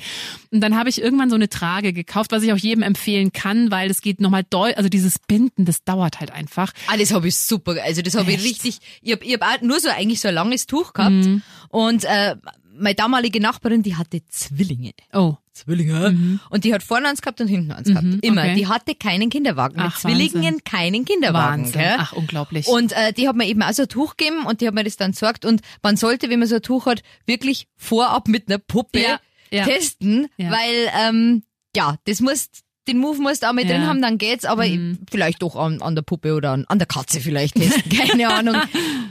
Und 0.51 0.61
dann 0.61 0.77
habe 0.77 0.89
ich 0.89 1.01
irgendwann 1.01 1.31
so 1.31 1.35
eine 1.35 1.49
Trage 1.49 1.93
gekauft, 1.93 2.31
was 2.31 2.43
ich 2.43 2.53
auch 2.53 2.57
jedem 2.57 2.83
empfehlen 2.83 3.31
kann, 3.33 3.71
weil 3.71 3.87
das 3.87 4.01
geht 4.01 4.21
nochmal 4.21 4.43
doll, 4.47 4.75
also 4.75 4.89
dieses 4.89 5.17
Binden, 5.17 5.65
das 5.65 5.83
dauert 5.83 6.19
halt 6.19 6.29
einfach. 6.29 6.71
Ah, 6.85 6.97
das 6.97 7.11
habe 7.11 7.27
ich 7.29 7.35
super. 7.35 7.77
Also 7.83 8.03
das 8.03 8.13
habe 8.13 8.31
ich 8.31 8.43
richtig. 8.43 8.77
Ich 9.01 9.11
habe 9.11 9.25
ich 9.25 9.33
hab 9.41 9.63
nur 9.63 9.79
so 9.79 9.89
eigentlich 9.89 10.19
so 10.21 10.27
ein 10.27 10.35
langes 10.35 10.67
Tuch 10.67 10.93
gehabt. 10.93 11.09
Mhm. 11.15 11.41
Und 11.69 12.03
äh, 12.03 12.35
meine 12.73 12.95
damalige 12.95 13.39
Nachbarin, 13.41 13.83
die 13.83 13.95
hatte 13.95 14.21
Zwillinge. 14.29 14.91
Oh. 15.13 15.35
Zwillinge. 15.53 16.39
Und 16.49 16.63
die 16.63 16.73
hat 16.73 16.81
vorne 16.81 17.09
eins 17.09 17.21
gehabt 17.21 17.41
und 17.41 17.47
hinten 17.47 17.71
eins 17.73 17.87
gehabt. 17.87 18.05
Immer. 18.21 18.41
okay. 18.43 18.55
Die 18.55 18.67
hatte 18.67 18.95
keinen 18.95 19.29
Kinderwagen. 19.29 19.75
Mit 19.75 19.85
Ach, 19.85 19.99
Zwillingen 19.99 20.43
Wahnsinn. 20.43 20.63
keinen 20.63 21.05
Kinderwagen. 21.05 21.63
Wahnsinn. 21.65 21.81
Gell? 21.81 21.95
Ach, 21.99 22.13
unglaublich. 22.13 22.67
Und 22.67 22.93
äh, 22.93 23.11
die 23.13 23.27
hat 23.27 23.35
mir 23.35 23.45
eben 23.47 23.61
auch 23.61 23.73
so 23.73 23.81
ein 23.83 23.89
Tuch 23.89 24.15
gegeben 24.15 24.45
und 24.45 24.61
die 24.61 24.67
hat 24.67 24.73
mir 24.73 24.83
das 24.85 24.95
dann 24.95 25.11
gesagt. 25.11 25.43
Und 25.43 25.61
man 25.83 25.97
sollte, 25.97 26.29
wenn 26.29 26.39
man 26.39 26.47
so 26.47 26.55
ein 26.55 26.61
Tuch 26.61 26.85
hat, 26.85 27.03
wirklich 27.25 27.67
vorab 27.75 28.27
mit 28.29 28.47
einer 28.47 28.59
Puppe 28.59 29.01
Ja, 29.01 29.19
ja. 29.51 29.65
testen, 29.65 30.27
Ja. 30.37 30.51
weil 30.51 31.09
ähm, 31.09 31.43
ja, 31.75 31.97
das 32.05 32.21
muss 32.21 32.47
den 32.87 32.97
Move 32.97 33.21
musst 33.21 33.43
du 33.43 33.47
auch 33.49 33.53
mit 33.53 33.65
Ja. 33.65 33.75
Mhm. 33.75 33.79
drin 33.81 33.89
haben, 33.89 34.01
dann 34.01 34.17
geht's, 34.17 34.43
aber 34.45 34.65
vielleicht 35.09 35.41
doch 35.43 35.55
an, 35.55 35.81
an 35.81 35.93
der 35.95 36.01
Puppe 36.01 36.33
oder 36.33 36.51
an, 36.51 36.65
an 36.67 36.79
der 36.79 36.87
Katze 36.87 37.19
vielleicht 37.21 37.55
testen, 37.55 37.91
keine 37.97 38.27
Ahnung. 38.29 38.55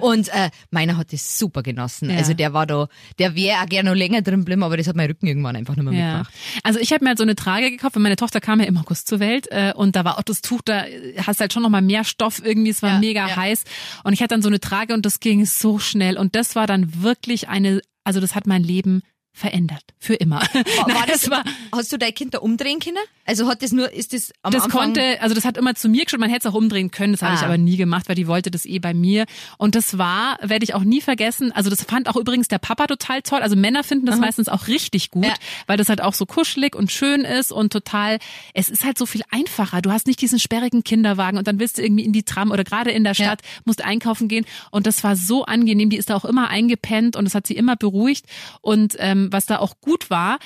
Und 0.00 0.28
äh, 0.31 0.50
meiner 0.70 0.96
hat 0.96 1.12
das 1.12 1.38
super 1.38 1.62
genossen. 1.62 2.11
Ja. 2.11 2.17
Also 2.17 2.34
der 2.34 2.52
war 2.52 2.67
da, 2.67 2.88
der 3.19 3.37
wäre 3.37 3.61
auch 3.62 3.67
gerne 3.67 3.90
noch 3.90 3.96
länger 3.96 4.22
drin 4.22 4.40
geblieben, 4.40 4.62
aber 4.64 4.76
das 4.76 4.88
hat 4.88 4.96
mein 4.96 5.06
Rücken 5.08 5.26
irgendwann 5.26 5.55
einfach 5.56 5.76
nicht 5.76 5.84
mehr 5.84 5.93
Ja. 5.93 6.06
mitgemacht. 6.19 6.34
Also 6.64 6.81
ich 6.81 6.93
habe 6.93 7.05
mir 7.05 7.11
halt 7.11 7.19
so 7.19 7.25
eine 7.25 7.37
Trage 7.37 7.70
gekauft, 7.70 7.94
weil 7.96 8.02
meine 8.02 8.17
Tochter 8.17 8.40
kam 8.40 8.58
ja 8.61 8.67
im 8.67 8.76
August 8.76 9.06
zur 9.08 9.20
Welt 9.20 9.46
äh, 9.50 9.73
und 9.75 9.94
da 9.94 10.05
war 10.05 10.19
auch 10.19 10.23
das 10.23 10.40
Tuch, 10.43 10.62
da 10.64 10.84
hast 11.25 11.40
halt 11.40 11.52
schon 11.52 11.62
noch 11.62 11.70
mal 11.70 11.82
mehr 11.82 12.05
Stoff 12.05 12.43
irgendwie, 12.44 12.70
es 12.70 12.82
war 12.82 12.99
mega 12.99 13.37
heiß 13.37 13.64
und 14.05 14.12
ich 14.12 14.20
hatte 14.20 14.34
dann 14.34 14.43
so 14.43 14.49
eine 14.49 14.58
Trage 14.61 14.94
und 14.94 15.06
das 15.06 15.20
ging 15.20 15.46
so 15.46 15.78
schnell 15.78 16.19
und 16.19 16.34
das 16.34 16.56
war 16.56 16.66
dann 16.66 17.02
wirklich 17.02 17.49
eine, 17.49 17.81
also 18.05 18.20
das 18.20 18.34
hat 18.34 18.46
mein 18.46 18.62
Leben 18.64 19.02
verändert 19.32 19.82
für 19.99 20.15
immer. 20.15 20.41
War, 20.41 20.49
Nein, 20.55 20.97
war 20.97 21.06
das, 21.06 21.31
war 21.31 21.44
hast 21.73 21.93
du 21.93 21.97
dein 21.99 22.15
Kind 22.15 22.35
da 22.35 22.38
umdrehen 22.38 22.81
können? 22.81 22.97
Also 23.25 23.49
hat 23.49 23.62
das 23.62 23.73
nur, 23.73 23.93
ist 23.93 24.12
das 24.12 24.32
am 24.43 24.53
das 24.53 24.65
Anfang... 24.65 24.81
konnte, 24.81 25.21
also 25.23 25.35
das 25.35 25.44
hat 25.44 25.56
immer 25.56 25.75
zu 25.75 25.88
mir 25.88 26.05
geschaut, 26.05 26.21
man 26.21 26.31
hätte 26.31 26.49
es 26.49 26.53
auch 26.53 26.56
umdrehen 26.56 26.91
können, 26.91 27.12
das 27.12 27.23
habe 27.23 27.35
ich 27.35 27.41
Ah. 27.41 27.44
aber 27.47 27.56
nie 27.59 27.77
gemacht, 27.77 28.09
weil 28.09 28.17
die 28.17 28.27
wollte 28.27 28.50
das 28.50 28.67
eh 28.67 28.79
bei 28.81 28.93
mir. 28.93 29.25
Und 29.56 29.75
das 29.77 29.97
war, 29.99 30.38
werde 30.43 30.65
ich 30.65 30.75
auch 30.75 30.82
nie 30.82 31.00
vergessen, 31.00 31.53
also 31.53 31.71
das 31.71 31.85
fand 31.85 32.09
auch 32.09 32.17
übrigens 32.17 32.49
der 32.49 32.59
Papa 32.59 32.87
total 32.87 33.23
toll. 33.23 33.41
Also 33.41 33.56
Männer 33.56 33.85
finden 33.85 34.06
das 34.06 34.19
meistens 34.19 34.49
auch 34.49 34.67
richtig 34.67 35.11
gut, 35.11 35.25
Ja. 35.27 35.35
weil 35.67 35.76
das 35.76 35.88
halt 35.88 36.00
auch 36.03 36.15
so 36.15 36.26
kuschelig 36.26 36.75
und 36.75 36.91
schön 36.91 37.21
ist 37.23 37.53
und 37.53 37.73
total, 37.73 38.19
es 38.53 38.69
ist 38.69 38.85
halt 38.85 38.99
so 38.99 39.06
viel 39.06 39.23
einfacher. 39.31 39.81
Du 39.81 39.93
hast 39.93 40.06
nicht 40.06 40.21
diesen 40.21 40.38
sperrigen 40.41 40.83
Kinderwagen 40.83 41.38
und 41.38 41.47
dann 41.47 41.59
willst 41.61 41.79
du 41.79 41.83
irgendwie 41.83 42.05
in 42.05 42.12
die 42.12 42.25
Tram 42.25 42.50
oder 42.50 42.65
gerade 42.65 42.91
in 42.91 43.05
der 43.05 43.12
Ja. 43.15 43.25
Stadt, 43.26 43.41
musst 43.65 43.83
einkaufen 43.85 44.26
gehen. 44.29 44.44
Und 44.71 44.87
das 44.87 45.05
war 45.05 45.15
so 45.17 45.44
angenehm, 45.44 45.88
die 45.91 45.97
ist 45.99 46.11
da 46.11 46.17
auch 46.17 46.25
immer 46.25 46.49
eingepennt 46.49 47.15
und 47.17 47.25
das 47.25 47.35
hat 47.35 47.47
sie 47.47 47.55
immer 47.55 47.76
beruhigt. 47.76 48.26
Und 48.61 48.97
ähm, 48.99 49.19
was 49.31 49.46
da 49.46 49.58
auch 49.58 49.81
gut 49.81 50.11
war, 50.11 50.38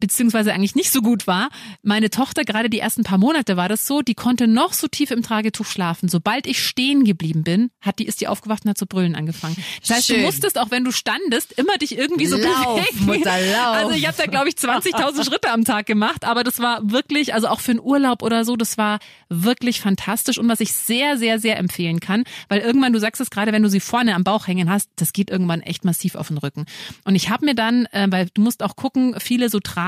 beziehungsweise 0.00 0.52
eigentlich 0.52 0.74
nicht 0.74 0.92
so 0.92 1.00
gut 1.00 1.26
war. 1.26 1.48
Meine 1.82 2.10
Tochter, 2.10 2.44
gerade 2.44 2.68
die 2.68 2.78
ersten 2.78 3.04
paar 3.04 3.18
Monate 3.18 3.56
war 3.56 3.68
das 3.68 3.86
so, 3.86 4.02
die 4.02 4.14
konnte 4.14 4.46
noch 4.46 4.72
so 4.72 4.88
tief 4.88 5.10
im 5.10 5.22
Tragetuch 5.22 5.66
schlafen. 5.66 6.08
Sobald 6.08 6.46
ich 6.46 6.62
stehen 6.62 7.04
geblieben 7.04 7.42
bin, 7.42 7.70
hat 7.80 7.98
die, 7.98 8.06
ist 8.06 8.20
die 8.20 8.28
aufgewacht 8.28 8.64
und 8.64 8.70
hat 8.70 8.78
zu 8.78 8.86
brüllen 8.86 9.14
angefangen. 9.14 9.56
Das 9.80 9.96
heißt, 9.96 10.06
Schön. 10.08 10.16
du 10.16 10.22
musstest, 10.22 10.58
auch 10.58 10.70
wenn 10.70 10.84
du 10.84 10.90
standest, 10.90 11.52
immer 11.52 11.78
dich 11.78 11.96
irgendwie 11.96 12.26
so 12.26 12.36
Lauf, 12.36 12.76
bewegen. 12.76 13.06
Mutter, 13.06 13.40
lauf. 13.40 13.76
Also 13.76 13.90
ich 13.92 14.06
habe 14.06 14.16
da, 14.16 14.26
glaube 14.26 14.48
ich, 14.48 14.56
20.000 14.56 15.24
Schritte 15.28 15.50
am 15.50 15.64
Tag 15.64 15.86
gemacht, 15.86 16.24
aber 16.24 16.44
das 16.44 16.58
war 16.58 16.90
wirklich, 16.90 17.32
also 17.32 17.48
auch 17.48 17.60
für 17.60 17.72
einen 17.72 17.80
Urlaub 17.80 18.22
oder 18.22 18.44
so, 18.44 18.56
das 18.56 18.76
war 18.76 18.98
wirklich 19.28 19.80
fantastisch 19.80 20.38
und 20.38 20.48
was 20.48 20.60
ich 20.60 20.72
sehr, 20.72 21.16
sehr, 21.16 21.38
sehr 21.38 21.58
empfehlen 21.58 22.00
kann, 22.00 22.24
weil 22.48 22.60
irgendwann, 22.60 22.92
du 22.92 23.00
sagst 23.00 23.20
es 23.20 23.30
gerade, 23.30 23.52
wenn 23.52 23.62
du 23.62 23.70
sie 23.70 23.80
vorne 23.80 24.14
am 24.14 24.24
Bauch 24.24 24.46
hängen 24.46 24.68
hast, 24.70 24.90
das 24.96 25.12
geht 25.12 25.30
irgendwann 25.30 25.60
echt 25.62 25.84
massiv 25.84 26.14
auf 26.14 26.28
den 26.28 26.38
Rücken. 26.38 26.66
Und 27.04 27.14
ich 27.14 27.30
habe 27.30 27.44
mir 27.44 27.54
dann, 27.54 27.86
äh, 27.86 28.06
weil 28.10 28.28
du 28.34 28.42
musst 28.42 28.62
auch 28.62 28.76
gucken, 28.76 29.16
viele 29.18 29.48
so 29.48 29.60
tragen, 29.60 29.83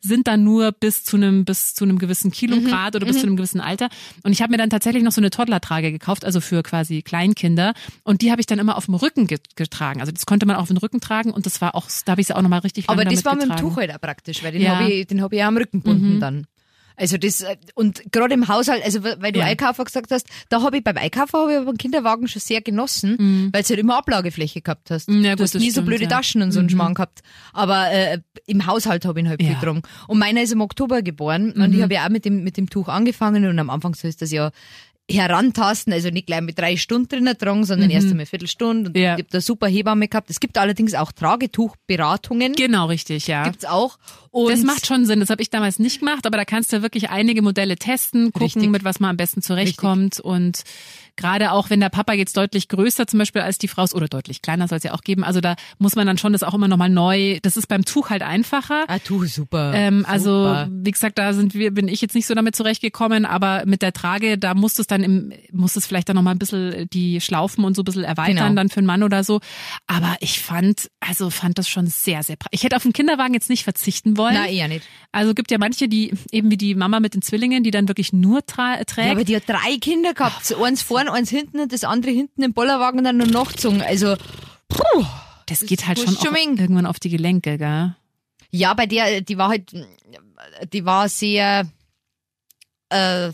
sind 0.00 0.26
dann 0.26 0.44
nur 0.44 0.72
bis 0.72 1.04
zu 1.04 1.16
einem 1.16 1.44
bis 1.44 1.74
zu 1.74 1.84
einem 1.84 1.98
gewissen 1.98 2.30
Kilograd 2.30 2.96
oder 2.96 3.06
bis 3.06 3.20
zu 3.20 3.26
einem 3.26 3.36
gewissen 3.36 3.60
Alter. 3.60 3.88
Und 4.22 4.32
ich 4.32 4.42
habe 4.42 4.50
mir 4.50 4.58
dann 4.58 4.70
tatsächlich 4.70 5.02
noch 5.02 5.12
so 5.12 5.20
eine 5.20 5.30
Toddler-Trage 5.30 5.92
gekauft, 5.92 6.24
also 6.24 6.40
für 6.40 6.62
quasi 6.62 7.02
Kleinkinder. 7.02 7.74
Und 8.04 8.22
die 8.22 8.30
habe 8.30 8.40
ich 8.40 8.46
dann 8.46 8.58
immer 8.58 8.76
auf 8.76 8.86
dem 8.86 8.94
Rücken 8.94 9.26
get 9.26 9.56
getragen. 9.56 10.00
Also 10.00 10.12
das 10.12 10.26
konnte 10.26 10.46
man 10.46 10.56
auch 10.56 10.62
auf 10.62 10.68
den 10.68 10.76
Rücken 10.76 11.00
tragen 11.00 11.30
und 11.30 11.46
das 11.46 11.60
war 11.60 11.74
auch, 11.74 11.86
da 12.04 12.12
habe 12.12 12.20
ich 12.20 12.26
sie 12.26 12.36
auch 12.36 12.42
nochmal 12.42 12.60
richtig 12.60 12.86
lange 12.88 13.02
Aber 13.02 13.10
das 13.10 13.24
war 13.24 13.36
mit 13.36 13.44
dem. 13.48 13.56
Tuch 13.56 13.76
halt 13.76 13.94
auch 13.94 14.00
praktisch, 14.00 14.42
weil 14.42 14.52
den 14.52 14.62
Ja. 14.62 14.74
Mhm. 14.74 14.78
habe 14.78 14.92
ich, 14.92 15.06
den 15.06 15.22
hab 15.22 15.32
ich 15.32 15.42
auch 15.42 15.46
am 15.46 15.56
Rücken 15.56 15.82
gebunden 15.82 16.20
dann. 16.20 16.46
Also 16.98 17.16
das, 17.16 17.40
äh, 17.42 17.56
und 17.74 18.02
gerade 18.12 18.34
im 18.34 18.48
Haushalt, 18.48 18.84
also 18.84 19.02
weil 19.04 19.32
du 19.32 19.38
Ja. 19.38 19.46
Einkaufen 19.46 19.84
gesagt 19.84 20.10
hast, 20.10 20.26
da 20.48 20.62
habe 20.62 20.78
ich 20.78 20.84
beim 20.84 20.96
Einkaufen 20.96 21.32
habe 21.40 21.52
ich 21.52 21.58
einen 21.58 21.78
Kinderwagen 21.78 22.26
schon 22.28 22.40
sehr 22.40 22.60
genossen, 22.60 23.50
weil 23.52 23.62
du 23.62 23.68
halt 23.68 23.78
immer 23.78 23.96
Ablagefläche 23.98 24.60
gehabt 24.60 24.90
hast. 24.90 25.08
Mhm. 25.08 25.24
Ja, 25.24 25.30
gut, 25.32 25.38
du 25.40 25.44
hast 25.44 25.54
nie 25.54 25.70
so 25.70 25.74
stimmt, 25.74 25.86
blöde 25.86 26.02
ja. 26.04 26.08
Mhm. 26.08 26.12
Taschen 26.12 26.42
und 26.42 26.52
so 26.52 26.58
einen 26.60 26.68
Schmarrn 26.70 26.94
gehabt. 26.94 27.20
Aber 27.52 27.90
äh, 27.90 28.18
im 28.46 28.66
Haushalt 28.66 29.04
habe 29.04 29.20
ich 29.20 29.24
ihn 29.24 29.28
halt 29.28 29.40
Ja. 29.42 29.50
Mhm. 29.50 29.60
drum. 29.60 29.82
Und 30.08 30.18
meiner 30.18 30.42
ist 30.42 30.52
im 30.52 30.60
Oktober 30.60 31.02
geboren 31.02 31.52
und 31.52 31.72
ich 31.72 31.82
habe 31.82 31.94
ja 31.94 32.04
auch 32.04 32.10
mit 32.10 32.24
dem, 32.24 32.42
mit 32.42 32.56
dem 32.56 32.68
Tuch 32.68 32.88
angefangen 32.88 33.46
und 33.46 33.58
am 33.58 33.70
Anfang 33.70 33.94
so 33.94 34.08
ist 34.08 34.20
das 34.20 34.32
ja 34.32 34.50
herantasten, 35.10 35.92
also 35.92 36.10
nicht 36.10 36.26
gleich 36.26 36.42
mit 36.42 36.58
drei 36.58 36.76
Stunden 36.76 37.08
drinnen 37.08 37.36
tragen, 37.38 37.64
sondern 37.64 37.88
erst 37.90 38.06
einmal 38.08 38.20
eine 38.20 38.26
Viertelstunde 38.26 38.88
und 38.90 38.96
Mhm. 38.96 39.02
Ja. 39.02 39.14
ich 39.14 39.20
habe 39.22 39.30
da 39.30 39.40
super 39.40 39.66
Hebamme 39.66 40.06
gehabt. 40.08 40.28
Es 40.30 40.38
gibt 40.40 40.58
allerdings 40.58 40.94
auch 40.94 41.12
Tragetuchberatungen. 41.12 42.52
Genau, 42.54 42.86
richtig, 42.86 43.26
ja. 43.26 43.44
Gibt's 43.44 43.64
auch. 43.64 43.98
Und 44.30 44.50
Das 44.50 44.62
macht 44.64 44.86
schon 44.86 45.06
Sinn. 45.06 45.20
Das 45.20 45.30
habe 45.30 45.42
ich 45.42 45.50
damals 45.50 45.78
nicht 45.78 46.00
gemacht, 46.00 46.26
aber 46.26 46.36
da 46.36 46.44
kannst 46.44 46.72
du 46.72 46.82
wirklich 46.82 47.10
einige 47.10 47.42
Modelle 47.42 47.76
testen, 47.76 48.26
gucken, 48.32 48.42
Richtig. 48.42 48.68
mit 48.70 48.84
was 48.84 49.00
man 49.00 49.10
am 49.10 49.16
besten 49.16 49.40
zurechtkommt 49.42 50.20
und 50.20 50.62
gerade 51.18 51.52
auch 51.52 51.68
wenn 51.68 51.80
der 51.80 51.90
Papa 51.90 52.14
jetzt 52.14 52.34
deutlich 52.36 52.68
größer 52.68 53.06
zum 53.06 53.18
Beispiel 53.18 53.42
als 53.42 53.58
die 53.58 53.68
Frau 53.68 53.84
ist 53.84 53.94
oder 53.94 54.08
deutlich 54.08 54.40
kleiner 54.40 54.68
soll 54.68 54.78
es 54.78 54.84
ja 54.84 54.94
auch 54.94 55.02
geben. 55.02 55.22
Also 55.24 55.42
da 55.42 55.56
muss 55.78 55.94
man 55.96 56.06
dann 56.06 56.16
schon 56.16 56.32
das 56.32 56.42
auch 56.42 56.54
immer 56.54 56.68
nochmal 56.68 56.88
neu. 56.88 57.38
Das 57.42 57.56
ist 57.58 57.66
beim 57.66 57.84
Tuch 57.84 58.08
halt 58.08 58.22
einfacher. 58.22 58.84
Ah, 58.88 58.98
Tuch, 58.98 59.26
super. 59.26 59.72
Ähm, 59.74 60.06
also 60.08 60.30
super. 60.30 60.68
wie 60.70 60.90
gesagt, 60.90 61.18
da 61.18 61.34
sind 61.34 61.52
wir, 61.54 61.72
bin 61.72 61.88
ich 61.88 62.00
jetzt 62.00 62.14
nicht 62.14 62.26
so 62.26 62.34
damit 62.34 62.56
zurechtgekommen, 62.56 63.26
aber 63.26 63.64
mit 63.66 63.82
der 63.82 63.92
Trage, 63.92 64.38
da 64.38 64.54
musst 64.54 64.78
du 64.78 64.82
es 64.82 64.86
dann 64.86 65.02
im, 65.02 65.32
musst 65.52 65.76
es 65.76 65.86
vielleicht 65.86 66.08
dann 66.08 66.16
nochmal 66.16 66.34
ein 66.34 66.38
bisschen 66.38 66.88
die 66.90 67.20
Schlaufen 67.20 67.64
und 67.64 67.74
so 67.74 67.82
ein 67.82 67.84
bisschen 67.84 68.04
erweitern 68.04 68.36
Genau. 68.36 68.54
dann 68.54 68.68
für 68.68 68.78
einen 68.78 68.86
Mann 68.86 69.02
oder 69.02 69.24
so. 69.24 69.40
Aber 69.86 70.16
ich 70.20 70.40
fand, 70.40 70.88
also 71.00 71.30
fand 71.30 71.58
das 71.58 71.68
schon 71.68 71.86
sehr, 71.88 72.22
sehr 72.22 72.36
praktisch. 72.36 72.58
Ich 72.60 72.64
hätte 72.64 72.76
auf 72.76 72.82
den 72.84 72.92
Kinderwagen 72.92 73.34
jetzt 73.34 73.50
nicht 73.50 73.64
verzichten 73.64 74.16
wollen. 74.16 74.34
Nein, 74.34 74.52
eher 74.52 74.68
nicht. 74.68 74.86
Also 75.12 75.34
gibt 75.34 75.50
ja 75.50 75.58
manche, 75.58 75.88
die 75.88 76.12
eben 76.30 76.50
wie 76.50 76.56
die 76.56 76.74
Mama 76.74 77.00
mit 77.00 77.14
den 77.14 77.22
Zwillingen, 77.22 77.64
die 77.64 77.70
dann 77.72 77.88
wirklich 77.88 78.12
nur 78.12 78.44
trägt. 78.46 78.96
Ja, 78.96 79.10
aber 79.10 79.24
die 79.24 79.34
hat 79.36 79.48
drei 79.48 79.76
Kinder 79.80 80.14
gehabt. 80.14 80.46
So 80.46 80.62
eins 80.62 80.82
vorne, 81.08 81.18
eins 81.18 81.30
hinten 81.30 81.60
und 81.60 81.72
das 81.72 81.84
andere 81.84 82.12
hinten 82.12 82.42
im 82.42 82.52
Bollerwagen 82.52 82.98
und 82.98 83.04
dann 83.04 83.16
nur 83.16 83.26
nachgezogen. 83.26 83.82
Also, 83.82 84.16
puh. 84.68 85.04
das 85.46 85.60
geht 85.60 85.86
halt 85.86 85.98
schon 85.98 86.34
wegen. 86.34 86.58
irgendwann 86.58 86.86
auf 86.86 87.00
die 87.00 87.10
Gelenke, 87.10 87.58
gell? 87.58 87.94
Ja, 88.50 88.74
bei 88.74 88.86
der, 88.86 89.20
die 89.20 89.36
war 89.36 89.48
halt, 89.48 89.72
die 90.72 90.84
war 90.84 91.08
sehr, 91.08 91.68
äh, 92.88 93.30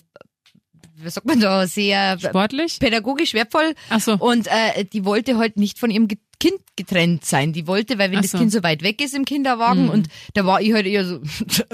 was 0.96 1.14
sagt 1.14 1.26
man 1.26 1.40
da, 1.40 1.66
sehr 1.66 2.18
Sportlich? 2.18 2.78
pädagogisch 2.78 3.34
wertvoll. 3.34 3.74
Ach 3.90 4.00
so. 4.00 4.14
Und 4.14 4.48
äh, 4.48 4.84
die 4.84 5.04
wollte 5.04 5.38
halt 5.38 5.56
nicht 5.56 5.78
von 5.78 5.90
ihrem 5.90 6.08
Kind 6.44 6.60
getrennt 6.76 7.24
sein. 7.24 7.52
Die 7.54 7.66
wollte, 7.66 7.98
weil 7.98 8.10
wenn 8.10 8.18
Ach 8.18 8.22
das 8.22 8.32
so. 8.32 8.38
Kind 8.38 8.52
so 8.52 8.62
weit 8.62 8.82
weg 8.82 9.00
ist 9.00 9.14
im 9.14 9.24
Kinderwagen 9.24 9.84
Mhm. 9.84 9.90
und 9.90 10.08
da 10.34 10.44
war 10.44 10.60
ich 10.60 10.72
halt 10.74 10.84
eher 10.86 11.06
so, 11.06 11.20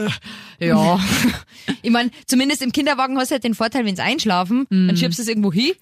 ja. 0.61 1.01
ich 1.83 1.91
meine, 1.91 2.11
zumindest 2.27 2.63
im 2.63 2.71
Kinderwagen 2.71 3.19
hast 3.19 3.31
du 3.31 3.35
halt 3.35 3.45
den 3.45 3.55
Vorteil, 3.55 3.85
wenn 3.85 3.97
sie 3.97 4.03
einschlafen, 4.03 4.67
dann 4.71 4.97
schiebst 4.97 5.19
du 5.19 5.23
es 5.23 5.29
irgendwo 5.29 5.53
hin 5.53 5.73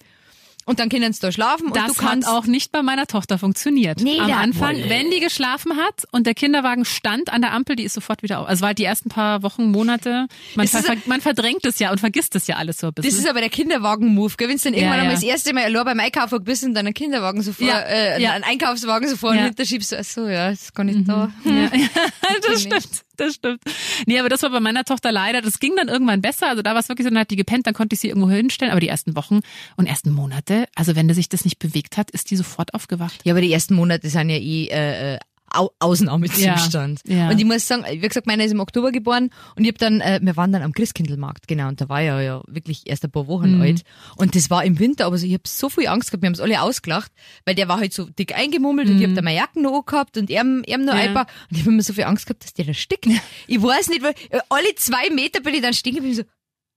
und 0.69 0.79
dann 0.79 0.87
können 0.89 1.11
sie 1.11 1.19
da 1.19 1.31
schlafen 1.31 1.65
und 1.67 1.71
Mhm. 1.75 1.79
Das 1.85 1.87
du 1.87 2.01
kannst 2.01 2.27
hat 2.27 2.33
auch 2.35 2.45
nicht 2.45 2.71
bei 2.71 2.81
meiner 2.83 3.07
Tochter 3.07 3.37
funktioniert. 3.39 3.99
Nee, 4.01 4.19
Am 4.19 4.31
Anfang, 4.31 4.75
Wolle. 4.75 4.89
wenn 4.89 5.09
die 5.11 5.19
geschlafen 5.19 5.75
hat 5.77 6.03
und 6.11 6.27
der 6.27 6.35
Kinderwagen 6.35 6.85
stand 6.85 7.31
an 7.33 7.41
der 7.41 7.53
Ampel, 7.53 7.75
die 7.75 7.83
ist 7.83 7.93
sofort 7.95 8.21
wieder 8.23 8.39
auf. 8.39 8.47
Also 8.47 8.61
war 8.61 8.67
halt 8.67 8.77
die 8.77 8.83
ersten 8.85 9.09
paar 9.09 9.43
Wochen, 9.43 9.71
Monate. 9.71 10.27
Man, 10.55 10.65
ist- 10.65 10.77
ver 10.77 10.95
man 11.07 11.21
verdrängt 11.21 11.65
es 11.65 11.79
ja 11.79 11.91
und 11.91 11.99
vergisst 11.99 12.35
es 12.35 12.47
ja 12.47 12.55
alles 12.57 12.77
so 12.77 12.87
ein 12.87 12.93
bisschen. 12.93 13.11
Das 13.11 13.19
ist 13.19 13.27
aber 13.29 13.39
der 13.41 13.49
Kinderwagen-Move? 13.49 14.33
Wenn 14.37 14.49
du 14.57 14.63
dann 14.63 14.73
irgendwann 14.73 14.83
Ja, 14.97 15.01
einmal 15.01 15.05
ja. 15.07 15.11
das 15.13 15.23
erste 15.23 15.53
Mal 15.53 15.63
allein 15.63 15.85
beim 15.85 15.99
Einkaufen 15.99 16.43
bist 16.43 16.63
und 16.63 16.73
dann 16.75 16.85
einen 16.85 16.93
Kinderwagen 16.93 17.41
so 17.41 17.51
vor, 17.53 17.67
Ja, 17.67 17.79
äh, 17.81 18.21
ja. 18.21 18.31
einen 18.33 18.43
Einkaufswagen 18.43 19.09
so 19.09 19.17
vor 19.17 19.33
Ja. 19.33 19.39
und 19.41 19.45
hinter 19.47 19.65
schiebst 19.65 19.91
du, 19.91 19.97
ach 19.99 20.03
so, 20.03 20.27
ja, 20.27 20.49
ist 20.49 20.73
gar 20.75 20.83
nicht 20.83 21.07
da. 21.07 21.31
Ja, 21.45 21.51
das 22.47 22.55
ich. 22.55 22.61
stimmt, 22.67 23.03
das 23.19 23.35
stimmt. 23.35 23.61
Nee, 24.05 24.19
aber 24.19 24.29
das 24.29 24.41
war 24.43 24.49
bei 24.49 24.59
meiner 24.59 24.83
Tochter 24.83 25.11
leider, 25.11 25.41
das 25.41 25.59
ging 25.59 25.75
dann 25.75 25.87
irgendwann 25.87 26.21
besser. 26.21 26.49
Also 26.49 26.61
da 26.61 26.71
war 26.73 26.79
es 26.79 26.89
wirklich 26.89 27.05
so, 27.05 27.09
dann 27.09 27.19
hat 27.19 27.31
die 27.31 27.35
gepennt, 27.35 27.67
dann 27.67 27.73
konnte 27.73 27.93
ich 27.93 27.99
sie 27.99 28.09
irgendwo 28.09 28.29
hinstellen. 28.29 28.71
Aber 28.71 28.79
die 28.79 28.87
ersten 28.87 29.15
Wochen 29.15 29.41
und 29.75 29.87
ersten 29.87 30.11
Monate, 30.11 30.67
also 30.75 30.95
wenn 30.95 31.11
sich 31.13 31.29
das 31.29 31.45
nicht 31.45 31.59
bewegt 31.59 31.97
hat, 31.97 32.11
ist 32.11 32.31
die 32.31 32.35
sofort 32.35 32.73
aufgewacht. 32.73 33.21
Ja, 33.23 33.33
aber 33.33 33.41
die 33.41 33.51
ersten 33.51 33.75
Monate 33.75 34.09
sind 34.09 34.29
ja 34.29 34.37
eh 34.37 34.67
äh, 34.67 35.15
äh, 35.15 35.19
Au 35.53 35.71
Ausnahmezustand. 35.79 37.01
Ja, 37.07 37.15
ja. 37.17 37.29
Und 37.29 37.39
ich 37.39 37.45
muss 37.45 37.67
sagen, 37.67 37.83
wie 37.89 37.99
gesagt, 38.07 38.27
meiner 38.27 38.43
ist 38.45 38.51
im 38.51 38.59
Oktober 38.59 38.91
geboren 38.91 39.29
und 39.55 39.63
ich 39.63 39.69
hab 39.69 39.77
dann, 39.77 40.01
äh, 40.01 40.19
wir 40.21 40.35
waren 40.37 40.51
dann 40.51 40.61
am 40.61 40.73
Christkindlmarkt, 40.73 41.47
genau, 41.47 41.67
und 41.67 41.79
da 41.81 41.89
war 41.89 42.01
ja 42.01 42.19
ja 42.21 42.41
wirklich 42.47 42.83
erst 42.89 43.03
ein 43.05 43.11
paar 43.11 43.27
Wochen 43.27 43.55
Mhm. 43.55 43.61
alt. 43.61 43.81
Und 44.17 44.35
das 44.35 44.49
war 44.49 44.63
im 44.63 44.79
Winter, 44.79 45.05
aber 45.05 45.17
so, 45.17 45.25
ich 45.25 45.33
hab 45.33 45.47
so 45.47 45.69
viel 45.69 45.87
Angst 45.87 46.09
gehabt, 46.11 46.21
wir 46.23 46.27
haben's 46.27 46.39
alle 46.39 46.61
ausgelacht, 46.61 47.11
weil 47.45 47.55
der 47.55 47.67
war 47.67 47.79
halt 47.79 47.93
so 47.93 48.05
dick 48.05 48.35
eingemummelt 48.37 48.89
und 48.89 48.99
ich 49.01 49.07
hab 49.07 49.15
da 49.15 49.21
meine 49.21 49.37
Jacken 49.37 49.61
noch 49.63 49.79
angehabt 49.85 50.17
und 50.17 50.29
er, 50.29 50.43
er 50.65 50.77
noch 50.77 50.93
Mhm. 50.93 50.99
Ja. 50.99 51.05
ein 51.05 51.13
paar 51.13 51.27
und 51.49 51.57
ich 51.57 51.61
hab 51.61 51.67
immer 51.67 51.83
so 51.83 51.93
viel 51.93 52.03
Angst 52.05 52.25
gehabt, 52.25 52.43
dass 52.43 52.53
der 52.53 52.65
da 52.65 52.73
stickt. 52.73 53.07
Ich 53.47 53.61
weiß 53.61 53.89
nicht, 53.89 54.01
weil 54.03 54.13
äh, 54.29 54.39
alle 54.49 54.73
zwei 54.75 55.09
Meter 55.13 55.41
bin 55.41 55.53
ich 55.53 55.61
dann 55.61 55.73
stehen 55.73 55.95
geblieben, 55.95 56.15
so, 56.15 56.23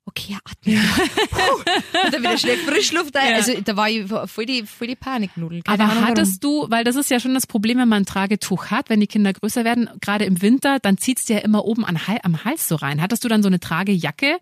okay, 0.04 0.36
atme. 0.44 0.74
Puh. 1.30 2.04
und 2.04 2.12
dann 2.14 2.22
wieder 2.22 2.38
schnell 2.38 2.56
Frischluft 2.58 3.16
ein. 3.16 3.30
Ja. 3.30 3.36
Also 3.36 3.52
da 3.60 3.76
war 3.76 3.88
ich 3.88 4.06
voll 4.26 4.46
die, 4.46 4.64
voll 4.64 4.88
die 4.88 4.96
Paniknudel. 4.96 5.62
Keine 5.62 5.74
Aber 5.82 5.92
Ahnung, 5.92 6.02
warum. 6.04 6.16
hattest 6.16 6.42
du, 6.44 6.66
weil 6.70 6.84
das 6.84 6.96
ist 6.96 7.10
ja 7.10 7.20
schon 7.20 7.34
das 7.34 7.46
Problem, 7.46 7.78
wenn 7.78 7.88
man 7.88 8.02
ein 8.02 8.06
Tragetuch 8.06 8.66
hat, 8.66 8.90
wenn 8.90 9.00
die 9.00 9.06
Kinder 9.06 9.32
größer 9.32 9.64
werden, 9.64 9.88
gerade 10.00 10.24
im 10.24 10.42
Winter, 10.42 10.78
dann 10.80 10.98
zieht's 10.98 11.24
dir 11.24 11.36
ja 11.36 11.42
immer 11.42 11.64
oben 11.64 11.84
an, 11.84 11.98
am 12.22 12.44
Hals 12.44 12.68
so 12.68 12.76
rein. 12.76 13.00
Hattest 13.00 13.24
du 13.24 13.28
dann 13.28 13.42
so 13.42 13.48
eine 13.48 13.60
Tragejacke? 13.60 14.38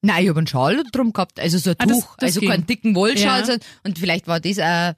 Nein, 0.00 0.22
ich 0.24 0.30
hab 0.30 0.36
einen 0.36 0.46
Schal 0.46 0.84
drum 0.92 1.12
gehabt, 1.12 1.40
also 1.40 1.58
so 1.58 1.70
ein 1.70 1.76
Ah, 1.78 1.86
das- 1.86 2.00
Tuch, 2.00 2.16
das 2.18 2.28
also 2.28 2.40
ging. 2.40 2.48
keinen 2.50 2.66
dicken 2.66 2.94
Wollschal. 2.94 3.48
Ja. 3.48 3.56
Und 3.84 3.98
vielleicht 3.98 4.26
war 4.28 4.38
das 4.40 4.58
auch, 4.58 4.94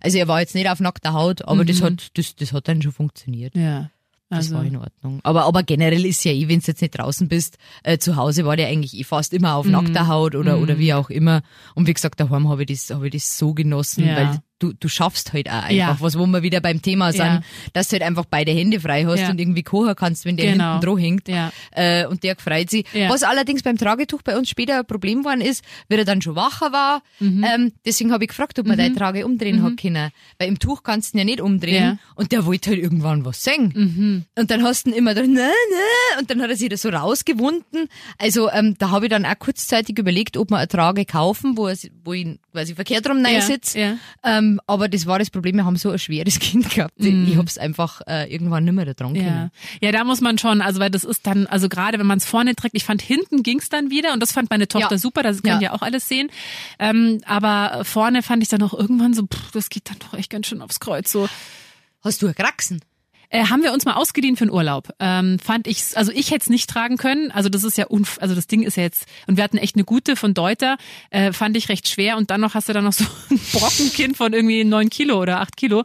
also 0.00 0.18
er 0.18 0.28
war 0.28 0.40
jetzt 0.40 0.54
nicht 0.54 0.68
auf 0.68 0.78
nackter 0.80 1.14
Haut, 1.14 1.42
aber 1.46 1.64
das 1.64 1.80
Mhm. 1.80 1.84
hat, 1.84 2.10
das, 2.18 2.36
das 2.36 2.52
hat 2.52 2.68
dann 2.68 2.82
schon 2.82 2.92
funktioniert. 2.92 3.54
Ja. 3.56 3.90
Das 4.32 4.46
Also, 4.46 4.54
war 4.56 4.64
in 4.64 4.76
Ordnung. 4.76 5.20
Aber, 5.24 5.44
aber 5.44 5.62
generell 5.62 6.04
ist 6.06 6.24
ja 6.24 6.32
eh, 6.32 6.48
wenn 6.48 6.60
du 6.60 6.66
jetzt 6.66 6.80
nicht 6.80 6.96
draußen 6.98 7.28
bist, 7.28 7.58
äh, 7.82 7.98
zu 7.98 8.16
Hause 8.16 8.44
war 8.46 8.56
der 8.56 8.68
eigentlich 8.68 8.96
eh 8.98 9.04
fast 9.04 9.34
immer 9.34 9.50
Mhm. 9.50 9.54
auf 9.54 9.66
nackter 9.66 10.08
Haut 10.08 10.34
oder, 10.34 10.58
oder 10.58 10.78
wie 10.78 10.94
auch 10.94 11.10
immer. 11.10 11.42
Und 11.74 11.86
wie 11.86 11.92
gesagt, 11.94 12.18
daheim 12.18 12.48
habe 12.48 12.62
ich 12.62 12.68
das, 12.68 12.90
habe 12.94 13.06
ich 13.08 13.12
das 13.12 13.36
so 13.38 13.52
genossen, 13.54 14.06
Ja. 14.06 14.16
weil 14.16 14.38
du, 14.62 14.72
du 14.72 14.88
schaffst 14.88 15.32
halt 15.32 15.48
auch 15.48 15.54
einfach 15.64 15.70
Ja. 15.72 15.96
was, 16.00 16.18
wo 16.18 16.26
wir 16.26 16.42
wieder 16.42 16.60
beim 16.60 16.80
Thema 16.82 17.12
sind, 17.12 17.20
Ja. 17.20 17.42
dass 17.72 17.88
du 17.88 17.92
halt 17.94 18.02
einfach 18.02 18.24
beide 18.24 18.52
Hände 18.52 18.80
frei 18.80 19.04
hast 19.04 19.20
Ja. 19.20 19.30
und 19.30 19.40
irgendwie 19.40 19.62
kochen 19.62 19.94
kannst, 19.96 20.24
wenn 20.24 20.36
der 20.36 20.52
Genau. 20.52 20.72
hinten 20.80 20.86
dran 20.86 20.98
hängt. 20.98 21.28
Äh, 21.72 22.06
und 22.06 22.22
der 22.22 22.36
freut 22.36 22.70
sich. 22.70 22.86
Was 23.08 23.22
allerdings 23.22 23.62
beim 23.62 23.76
Tragetuch 23.76 24.22
bei 24.22 24.36
uns 24.36 24.48
später 24.48 24.78
ein 24.80 24.86
Problem 24.86 25.20
geworden 25.20 25.40
ist, 25.40 25.64
wie 25.88 25.96
er 25.96 26.04
dann 26.04 26.22
schon 26.22 26.36
wacher 26.36 26.72
war. 26.72 27.02
Mhm. 27.20 27.44
Ähm, 27.44 27.72
deswegen 27.84 28.12
habe 28.12 28.24
ich 28.24 28.28
gefragt, 28.28 28.58
ob 28.58 28.66
man 28.66 28.76
deine 28.78 28.94
Trage 28.94 29.24
umdrehen 29.26 29.62
hat 29.62 29.76
können. 29.80 30.10
Weil 30.38 30.48
im 30.48 30.58
Tuch 30.58 30.82
kannst 30.82 31.12
du 31.14 31.18
ihn 31.18 31.20
ja 31.20 31.24
nicht 31.24 31.40
umdrehen. 31.40 31.90
Mhm. 31.92 31.98
Und 32.14 32.32
der 32.32 32.46
wollte 32.46 32.70
halt 32.70 32.80
irgendwann 32.80 33.24
was 33.24 33.42
sagen. 33.42 34.24
Und 34.36 34.50
dann 34.50 34.62
hast 34.62 34.86
du 34.86 34.90
ihn 34.90 34.96
immer 34.96 35.14
da, 35.14 35.22
ne, 35.22 35.28
ne, 35.28 36.18
und 36.20 36.30
dann 36.30 36.40
hat 36.42 36.50
er 36.50 36.56
sich 36.56 36.68
das 36.68 36.82
so 36.82 36.88
rausgewunden. 36.90 37.88
Also 38.18 38.50
ähm, 38.50 38.76
da 38.78 38.90
habe 38.90 39.06
ich 39.06 39.10
dann 39.10 39.24
auch 39.26 39.38
kurzzeitig 39.38 39.98
überlegt, 39.98 40.36
ob 40.36 40.50
wir 40.50 40.58
eine 40.58 40.68
Trage 40.68 41.04
kaufen, 41.04 41.56
wo, 41.56 41.66
er, 41.68 41.76
wo 42.04 42.12
ich 42.12 42.38
quasi 42.52 42.74
verkehrt 42.74 43.08
rum 43.08 43.24
Ja, 43.24 43.40
sitze. 43.40 43.78
ja. 43.78 43.94
Ähm, 44.52 44.60
aber 44.66 44.88
das 44.88 45.06
war 45.06 45.18
das 45.18 45.30
Problem, 45.30 45.56
wir 45.56 45.64
haben 45.64 45.76
so 45.76 45.90
ein 45.90 45.98
schweres 45.98 46.38
Kind 46.40 46.70
gehabt. 46.70 46.94
Ich 46.98 47.36
hab's 47.36 47.58
einfach 47.58 48.00
äh, 48.06 48.32
irgendwann 48.32 48.64
nicht 48.64 48.74
mehr 48.74 48.84
da 48.84 48.94
dran 48.94 49.12
Mhm. 49.12 49.16
Ja. 49.16 49.22
können. 49.24 49.50
ja, 49.80 49.92
da 49.92 50.04
muss 50.04 50.20
man 50.20 50.38
schon, 50.38 50.60
also 50.62 50.80
weil 50.80 50.90
das 50.90 51.04
ist 51.04 51.26
dann, 51.26 51.46
also 51.46 51.68
gerade 51.68 51.98
wenn 51.98 52.06
man 52.06 52.18
es 52.18 52.24
vorne 52.26 52.54
trägt, 52.54 52.74
ich 52.76 52.84
fand 52.84 53.02
hinten 53.02 53.42
ging's 53.42 53.68
dann 53.68 53.90
wieder 53.90 54.12
und 54.12 54.20
das 54.20 54.32
fand 54.32 54.50
meine 54.50 54.68
Tochter 54.68 54.92
Ja. 54.92 54.98
super, 54.98 55.22
das 55.22 55.42
können 55.42 55.60
Ja. 55.60 55.70
ja 55.70 55.72
auch 55.74 55.82
alles 55.82 56.08
sehen. 56.08 56.30
Ähm, 56.78 57.20
aber 57.26 57.84
vorne 57.84 58.22
fand 58.22 58.42
ich 58.42 58.48
dann 58.48 58.62
auch 58.62 58.74
irgendwann 58.74 59.14
so, 59.14 59.22
pff, 59.26 59.50
das 59.52 59.68
geht 59.70 59.88
dann 59.90 59.98
doch 59.98 60.14
echt 60.18 60.30
ganz 60.30 60.46
schön 60.46 60.62
aufs 60.62 60.80
Kreuz. 60.80 61.10
So 61.12 61.28
Hast 62.02 62.20
du 62.22 62.32
Kraxen? 62.34 62.80
Äh, 63.32 63.44
haben 63.46 63.62
wir 63.62 63.72
uns 63.72 63.84
mal 63.84 63.94
ausgeliehen 63.94 64.36
für 64.36 64.44
einen 64.44 64.50
Urlaub. 64.52 64.90
Ähm, 65.00 65.38
fand 65.38 65.66
ich, 65.66 65.82
also 65.96 66.12
ich 66.12 66.30
hätte 66.30 66.42
es 66.42 66.50
nicht 66.50 66.68
tragen 66.68 66.96
können. 66.98 67.30
Also 67.32 67.48
das 67.48 67.64
ist 67.64 67.78
ja, 67.78 67.86
unf 67.86 68.18
also 68.20 68.34
das 68.34 68.46
Ding 68.46 68.62
ist 68.62 68.76
ja 68.76 68.82
jetzt, 68.82 69.06
und 69.26 69.36
wir 69.36 69.44
hatten 69.44 69.56
echt 69.56 69.74
eine 69.76 69.84
gute 69.84 70.16
von 70.16 70.34
Deuter, 70.34 70.76
äh, 71.10 71.32
fand 71.32 71.56
ich 71.56 71.68
recht 71.68 71.88
schwer. 71.88 72.16
Und 72.18 72.30
dann 72.30 72.40
noch 72.42 72.54
hast 72.54 72.68
du 72.68 72.72
dann 72.72 72.84
noch 72.84 72.92
so 72.92 73.04
ein 73.30 73.40
Brockenkind 73.52 74.16
von 74.16 74.32
irgendwie 74.32 74.64
neun 74.64 74.90
Kilo 74.90 75.20
oder 75.20 75.40
acht 75.40 75.56
Kilo. 75.56 75.82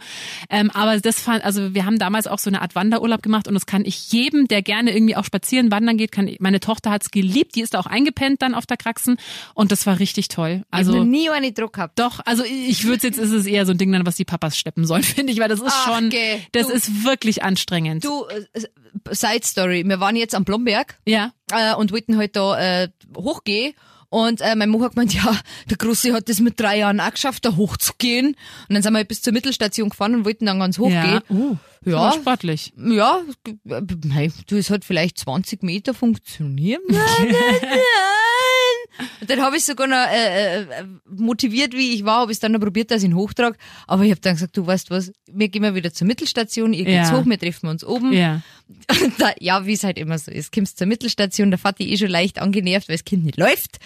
Ähm, 0.50 0.70
aber 0.72 1.00
das 1.00 1.20
fand, 1.22 1.44
also 1.44 1.74
wir 1.74 1.86
haben 1.86 2.00
damals 2.00 2.28
auch 2.28 2.40
so 2.40 2.50
eine 2.50 2.62
Art 2.62 2.76
Wanderurlaub 2.76 3.24
gemacht 3.24 3.48
und 3.48 3.54
das 3.54 3.66
kann 3.66 3.86
ich 3.86 4.12
jedem, 4.12 4.48
der 4.48 4.62
gerne 4.62 4.94
irgendwie 4.94 5.16
auch 5.16 5.26
spazieren, 5.26 5.72
wandern 5.72 5.98
geht, 5.98 6.12
kann 6.12 6.28
ich, 6.28 6.40
meine 6.40 6.60
Tochter 6.60 6.92
hat's 6.92 7.12
geliebt, 7.12 7.56
die 7.56 7.62
ist 7.62 7.74
da 7.74 7.80
auch 7.80 7.86
eingepennt 7.86 8.42
dann 8.42 8.54
auf 8.56 8.66
der 8.66 8.78
Kraxen 8.78 9.18
und 9.54 9.72
das 9.72 9.86
war 9.86 10.00
richtig 10.00 10.28
toll. 10.28 10.64
Also, 10.70 10.98
ich 10.98 11.04
nie 11.08 11.30
eine 11.30 11.52
Druck 11.54 11.74
gehabt. 11.74 11.98
doch, 12.00 12.20
also 12.26 12.44
ich 12.44 12.84
würde 12.84 13.08
jetzt 13.08 13.18
ist 13.18 13.32
es 13.32 13.46
eher 13.46 13.66
so 13.66 13.72
ein 13.72 13.78
Ding 13.78 13.92
dann, 13.92 14.06
was 14.06 14.16
die 14.16 14.26
Papas 14.26 14.58
steppen 14.58 14.86
sollen, 14.86 15.04
finde 15.04 15.32
ich, 15.32 15.40
weil 15.40 15.48
das 15.50 15.60
ist 15.62 15.68
Ach, 15.74 15.88
schon, 15.96 16.10
geh, 16.10 16.40
das 16.52 16.68
du- 16.68 16.74
ist 16.74 17.04
wirklich 17.06 17.37
anstrengend. 17.44 18.04
Du, 18.04 18.26
äh, 18.28 18.62
Side 19.12 19.44
Story. 19.46 19.84
Wir 19.86 20.00
waren 20.00 20.16
jetzt 20.16 20.36
am 20.36 20.44
Blomberg 20.44 20.98
ja. 21.06 21.32
äh, 21.52 21.74
und 21.76 21.92
wollten 21.92 22.18
halt 22.18 22.36
da 22.36 22.84
äh, 22.84 22.90
hochgehen. 23.16 23.74
Und 24.10 24.40
äh, 24.40 24.56
mein 24.56 24.70
Mann 24.70 24.82
hat 24.84 24.94
gemeint, 24.96 25.14
ja, 25.16 25.38
der 25.70 25.78
Große 25.78 26.14
hat 26.14 26.30
das 26.30 26.40
mit 26.40 26.60
drei 26.60 26.80
Jahren 26.80 27.00
auch 27.02 27.12
geschafft, 27.12 27.44
da 27.46 27.56
hochzugehen. 27.58 28.28
Und 28.28 28.74
dann 28.74 28.82
sind 28.82 28.94
wir 28.94 29.00
halt 29.00 29.10
bis 29.10 29.22
zur 29.22 29.34
Mittelstation 29.34 29.90
gefahren 29.90 30.16
und 30.16 30.26
wollten 30.26 30.46
dann 30.46 30.60
ganz 30.60 30.78
hoch 30.80 30.90
Ja, 30.90 31.20
gehen. 31.20 31.22
uh, 31.30 31.56
Ja. 31.84 32.14
sportlich. 32.14 32.72
Ja, 32.78 33.22
äh, 33.46 33.82
hey, 34.12 34.32
du, 34.48 34.56
es 34.58 34.70
hat 34.70 34.86
vielleicht 34.86 35.18
20 35.20 35.62
Meter 35.64 35.94
funktioniert. 35.94 36.82
Und 39.22 39.30
dann 39.30 39.42
habe 39.42 39.58
ich 39.58 39.66
sogar 39.66 39.86
noch 39.88 39.96
äh, 40.12 40.62
äh, 40.62 40.86
motiviert, 41.08 41.74
wie 41.74 41.94
ich 41.94 42.04
war, 42.04 42.22
habe 42.22 42.32
ich 42.32 42.40
dann 42.40 42.52
noch 42.54 42.60
probiert, 42.60 42.90
dass 42.90 43.04
ich 43.04 43.10
ihn 43.10 43.16
hochtrage. 43.16 43.56
Aber 43.86 44.04
ich 44.04 44.12
habe 44.12 44.22
dann 44.22 44.34
gesagt, 44.36 44.58
du 44.58 44.66
weißt 44.66 44.90
was, 44.90 45.12
wir 45.32 45.50
gehen 45.50 45.62
mal 45.62 45.76
wieder 45.76 45.94
zur 45.94 46.08
Mittelstation, 46.08 46.74
ihr 46.74 46.86
geht's 46.86 47.10
Ja. 47.10 47.18
hoch, 47.20 47.26
wir 47.26 47.38
treffen 47.38 47.68
uns 47.70 47.84
oben. 47.84 48.12
Ja. 48.14 48.42
Da, 49.18 49.32
ja, 49.40 49.66
wie 49.66 49.74
es 49.74 49.84
halt 49.84 49.98
immer 49.98 50.18
so 50.18 50.30
ist. 50.32 50.52
Kommst 50.52 50.78
zur 50.78 50.88
Mittelstation, 50.88 51.52
da 51.52 51.58
fährt 51.58 51.80
die 51.80 51.92
eh 51.92 51.98
schon 51.98 52.10
leicht 52.10 52.40
angenervt, 52.40 52.90
weil 52.90 52.98
das 52.98 53.06
Kind 53.06 53.24
nicht 53.26 53.38
läuft. 53.38 53.78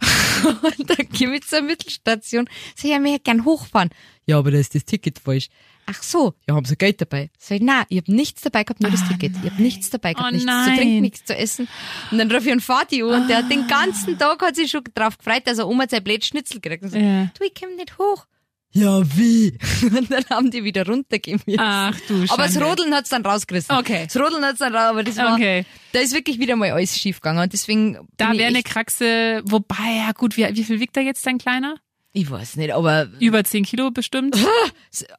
Und 0.78 0.90
dann 0.90 1.08
komm 1.16 1.32
ich 1.32 1.46
zur 1.46 1.62
Mittelstation. 1.62 2.48
Sag, 2.76 2.90
ja, 2.90 3.02
wir 3.02 3.12
hätten 3.12 3.24
gern 3.24 3.44
hochfahren. 3.44 3.90
Ja, 4.26 4.38
aber 4.38 4.50
da 4.50 4.58
ist 4.58 4.74
das 4.74 4.84
Ticket 4.84 5.18
falsch. 5.18 5.48
Ach 5.90 6.02
so, 6.02 6.34
ja, 6.46 6.54
haben 6.54 6.66
sie 6.66 6.76
Geld 6.76 7.00
dabei? 7.00 7.30
Sag 7.38 7.56
ich, 7.56 7.62
nein, 7.62 7.84
ich 7.88 7.98
hab 7.98 8.08
nichts 8.08 8.42
dabei 8.42 8.64
gehabt, 8.64 8.82
nur 8.82 8.90
das 8.90 9.08
Ticket. 9.08 9.32
Ich 9.42 9.50
hab 9.50 9.58
nichts 9.58 9.88
dabei 9.88 10.12
gehabt, 10.12 10.28
Oh 10.28 10.30
nichts 10.30 10.44
zu 10.44 10.52
nein. 10.52 10.76
trinken, 10.76 11.00
nichts 11.00 11.24
zu 11.24 11.34
essen. 11.34 11.66
Und 12.10 12.18
dann 12.18 12.30
ruf 12.30 12.44
ich 12.44 12.52
einen 12.52 12.60
Vati 12.60 13.02
an 13.02 13.22
und 13.22 13.28
der 13.28 13.38
hat 13.38 13.50
den 13.50 13.66
ganzen 13.66 14.18
Tag 14.18 14.42
hat 14.42 14.54
sich 14.56 14.70
schon 14.70 14.82
drauf 14.94 15.16
gefreut, 15.16 15.46
dass 15.46 15.56
er 15.58 15.66
Oma 15.66 15.84
sein 15.88 16.04
Blät 16.04 16.24
Schnitzel 16.26 16.60
kriegt. 16.60 16.82
Und 16.82 16.90
so, 16.90 16.98
Ja. 16.98 17.24
du, 17.38 17.44
ich 17.44 17.52
komm 17.58 17.74
nicht 17.76 17.96
hoch. 17.98 18.26
Ja, 18.70 19.00
wie? 19.16 19.56
Und 19.82 20.10
dann 20.12 20.24
haben 20.28 20.50
die 20.50 20.62
wieder 20.62 20.84
runtergehen 20.86 21.40
müssen. 21.46 21.58
Ach 21.58 21.98
du 22.06 22.22
Aber 22.28 22.42
das. 22.42 22.60
Rodeln 22.60 22.94
hat's 22.94 23.08
dann 23.08 23.24
rausgerissen. 23.24 23.74
Okay. 23.74 24.04
Das 24.12 24.22
Rodeln 24.22 24.44
hat's 24.44 24.58
dann 24.58 24.74
raus, 24.74 24.90
aber 24.90 25.02
das 25.02 25.16
war, 25.16 25.32
Okay. 25.36 25.64
da 25.92 26.00
ist 26.00 26.12
wirklich 26.14 26.38
wieder 26.38 26.54
mal 26.54 26.70
alles 26.72 26.94
schief 26.98 27.22
gegangen 27.22 27.42
und 27.42 27.50
deswegen 27.54 27.96
Da 28.18 28.32
wäre 28.34 28.48
eine 28.48 28.62
Kraxe, 28.62 29.40
wobei, 29.46 29.96
ja 30.06 30.12
gut, 30.12 30.36
wie, 30.36 30.46
wie 30.54 30.64
viel 30.64 30.80
wiegt 30.80 30.94
da 30.98 31.00
jetzt 31.00 31.24
dein 31.26 31.38
Kleiner? 31.38 31.76
Ich 32.12 32.30
weiß 32.30 32.56
nicht, 32.56 32.72
aber 32.72 33.08
Über 33.20 33.44
10 33.44 33.64
Kilo 33.64 33.90
bestimmt. 33.90 34.36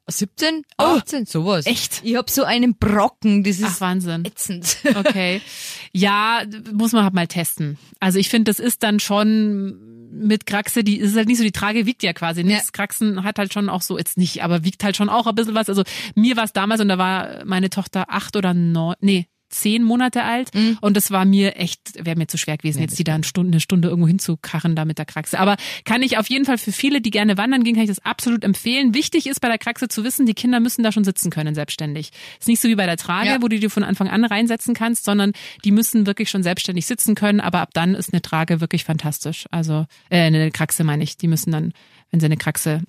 17, 0.07 0.63
18, 0.77 1.25
sowas. 1.25 1.65
echt? 1.65 2.01
Ich 2.03 2.15
hab 2.15 2.29
so 2.29 2.43
einen 2.43 2.77
Brocken, 2.77 3.43
das 3.43 3.61
Ach, 3.63 3.67
ist 3.69 3.81
Wahnsinn. 3.81 4.25
ätzend. 4.25 4.77
Okay. 4.95 5.41
Ja, 5.93 6.41
muss 6.73 6.91
man 6.91 7.03
halt 7.03 7.13
mal 7.13 7.27
testen. 7.27 7.77
Also 7.99 8.19
ich 8.19 8.29
finde, 8.29 8.49
das 8.49 8.59
ist 8.59 8.83
dann 8.83 8.99
schon 8.99 9.79
mit 10.11 10.45
Kraxe, 10.47 10.83
die 10.83 10.97
ist 10.97 11.15
halt 11.15 11.27
nicht 11.27 11.37
so, 11.37 11.43
die 11.43 11.51
Trage 11.51 11.85
wiegt 11.85 12.01
ja 12.03 12.13
quasi 12.13 12.43
nichts. 12.43 12.65
Ja. 12.67 12.71
Kraxen 12.71 13.23
hat 13.23 13.37
halt 13.37 13.53
schon 13.53 13.69
auch 13.69 13.81
so, 13.83 13.97
jetzt 13.97 14.17
nicht, 14.17 14.43
aber 14.43 14.63
wiegt 14.63 14.83
halt 14.83 14.97
schon 14.97 15.09
auch 15.09 15.27
ein 15.27 15.35
bisschen 15.35 15.53
was. 15.55 15.69
Also 15.69 15.83
mir 16.15 16.35
war 16.35 16.43
es 16.45 16.53
damals 16.53 16.81
und 16.81 16.89
da 16.89 16.97
war 16.97 17.45
meine 17.45 17.69
Tochter 17.69 18.05
acht 18.09 18.35
oder 18.35 18.53
neun, 18.55 18.95
nee, 18.99 19.27
zehn 19.49 19.83
Monate 19.83 20.23
alt 20.23 20.51
und 20.81 20.95
das 20.97 21.11
war 21.11 21.25
mir 21.25 21.55
echt, 21.57 22.03
wäre 22.05 22.15
mir 22.17 22.27
zu 22.27 22.37
schwer 22.37 22.57
gewesen, 22.57 22.81
jetzt 22.81 22.97
die 22.99 23.03
da 23.03 23.15
eine 23.15 23.23
Stunde, 23.23 23.53
eine 23.55 23.59
Stunde 23.59 23.87
irgendwo 23.89 24.07
hinzukarren 24.07 24.75
da 24.75 24.85
mit 24.85 24.97
der 24.97 25.05
Kraxe. 25.05 25.39
Aber 25.39 25.57
kann 25.85 26.01
ich 26.01 26.17
auf 26.17 26.29
jeden 26.29 26.45
Fall 26.45 26.57
für 26.57 26.71
viele, 26.71 27.01
die 27.01 27.09
gerne 27.11 27.37
wandern 27.37 27.63
gehen, 27.63 27.73
kann 27.75 27.83
ich 27.83 27.89
das 27.89 28.05
absolut 28.05 28.43
empfehlen. 28.43 28.93
Wichtig 28.93 29.27
ist 29.27 29.41
bei 29.41 29.47
der 29.47 29.57
Kraxe 29.57 29.87
zu 29.87 30.03
wissen, 30.03 30.25
die 30.25 30.33
Kinder 30.33 30.59
müssen 30.59 30.83
da 30.83 30.91
schon 30.91 31.03
sitzen 31.03 31.29
können 31.31 31.55
selbstständig. 31.55 32.11
Ist 32.39 32.47
nicht 32.47 32.61
so 32.61 32.67
wie 32.67 32.75
bei 32.75 32.85
der 32.85 32.97
Trage, 32.97 33.29
Ja. 33.29 33.41
wo 33.41 33.47
du 33.47 33.59
die 33.59 33.69
von 33.69 33.83
Anfang 33.83 34.07
an 34.09 34.23
reinsetzen 34.25 34.73
kannst, 34.73 35.03
sondern 35.05 35.33
die 35.65 35.71
müssen 35.71 36.05
wirklich 36.05 36.29
schon 36.29 36.43
selbstständig 36.43 36.85
sitzen 36.85 37.15
können. 37.15 37.39
Aber 37.39 37.59
ab 37.61 37.69
dann 37.73 37.95
ist 37.95 38.13
eine 38.13 38.21
Trage 38.21 38.61
wirklich 38.61 38.83
fantastisch. 38.83 39.45
Also 39.51 39.85
äh, 40.09 40.21
eine 40.21 40.51
Kraxe 40.51 40.83
meine 40.83 41.03
ich. 41.03 41.17
Die 41.17 41.27
müssen 41.27 41.51
dann, 41.51 41.73
wenn 42.11 42.19
sie 42.19 42.25
eine 42.27 42.37
Kraxe 42.37 42.81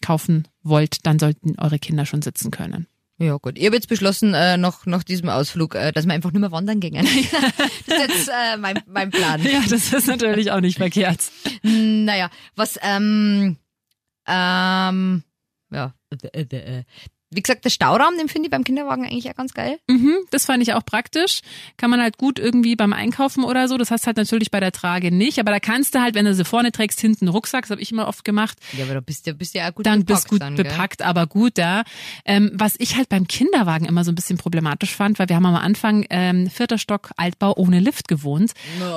kaufen 0.00 0.48
wollt, 0.62 1.06
dann 1.06 1.18
sollten 1.18 1.54
eure 1.58 1.78
Kinder 1.78 2.06
schon 2.06 2.22
sitzen 2.22 2.50
können. 2.50 2.86
Ja 3.22 3.36
gut, 3.36 3.56
ich 3.56 3.64
habe 3.66 3.76
jetzt 3.76 3.88
beschlossen, 3.88 4.34
äh, 4.34 4.56
nach, 4.56 4.84
nach 4.84 5.04
diesem 5.04 5.28
Ausflug, 5.28 5.76
äh, 5.76 5.92
dass 5.92 6.06
wir 6.06 6.12
einfach 6.12 6.32
nicht 6.32 6.40
mehr 6.40 6.50
wandern 6.50 6.80
gehen. 6.80 6.94
das 6.96 7.06
ist 7.06 8.08
jetzt 8.08 8.28
äh, 8.28 8.56
mein, 8.56 8.80
mein 8.86 9.10
Plan. 9.10 9.40
Ja, 9.44 9.62
das 9.68 9.92
ist 9.92 10.08
natürlich 10.08 10.50
auch 10.50 10.60
nicht 10.60 10.76
verkehrt. 10.76 11.20
Naja, 11.62 12.30
was, 12.56 12.80
ähm, 12.82 13.58
ähm, 14.26 15.22
ja, 15.70 15.94
äh, 16.10 16.40
äh, 16.42 16.78
äh. 16.78 16.84
Wie 17.34 17.42
gesagt, 17.42 17.64
der 17.64 17.70
Stauraum, 17.70 18.16
den 18.18 18.28
finde 18.28 18.46
ich 18.46 18.50
beim 18.50 18.64
Kinderwagen 18.64 19.04
eigentlich 19.04 19.28
auch 19.30 19.34
ganz 19.36 19.54
geil. 19.54 19.78
Mhm, 19.88 20.16
das 20.30 20.46
fand 20.46 20.62
ich 20.62 20.74
auch 20.74 20.84
praktisch. 20.84 21.40
Kann 21.76 21.90
man 21.90 22.00
halt 22.00 22.18
gut 22.18 22.38
irgendwie 22.38 22.76
beim 22.76 22.92
Einkaufen 22.92 23.44
oder 23.44 23.68
so. 23.68 23.78
Das 23.78 23.90
hast 23.90 24.06
halt 24.06 24.16
natürlich 24.16 24.50
bei 24.50 24.60
der 24.60 24.72
Trage 24.72 25.10
nicht. 25.10 25.38
Aber 25.38 25.50
da 25.50 25.60
kannst 25.60 25.94
du 25.94 26.00
halt, 26.00 26.14
wenn 26.14 26.24
du 26.24 26.34
sie 26.34 26.44
vorne 26.44 26.72
trägst, 26.72 27.00
hinten 27.00 27.28
Rucksack, 27.28 27.62
das 27.62 27.70
habe 27.70 27.80
ich 27.80 27.90
immer 27.92 28.06
oft 28.08 28.24
gemacht, 28.24 28.58
Ja, 28.76 28.84
aber 28.84 28.94
da 28.94 29.00
bist 29.00 29.26
du 29.26 29.34
bist 29.34 29.54
ja 29.54 29.68
auch 29.70 29.74
gut 29.74 29.86
dann 29.86 30.04
bepackt 30.04 30.22
bist 30.22 30.28
gut 30.28 30.42
dann, 30.42 30.56
gell? 30.56 30.64
bepackt, 30.64 31.02
aber 31.02 31.26
gut 31.26 31.58
da. 31.58 31.82
Ähm, 32.24 32.50
was 32.54 32.74
ich 32.78 32.96
halt 32.96 33.08
beim 33.08 33.26
Kinderwagen 33.26 33.86
immer 33.86 34.04
so 34.04 34.12
ein 34.12 34.14
bisschen 34.14 34.38
problematisch 34.38 34.94
fand, 34.94 35.18
weil 35.18 35.28
wir 35.28 35.36
haben 35.36 35.46
am 35.46 35.56
Anfang 35.56 36.04
ähm, 36.10 36.50
vierter 36.50 36.78
Stock 36.78 37.10
Altbau 37.16 37.54
ohne 37.56 37.80
Lift 37.80 38.08
gewohnt. 38.08 38.52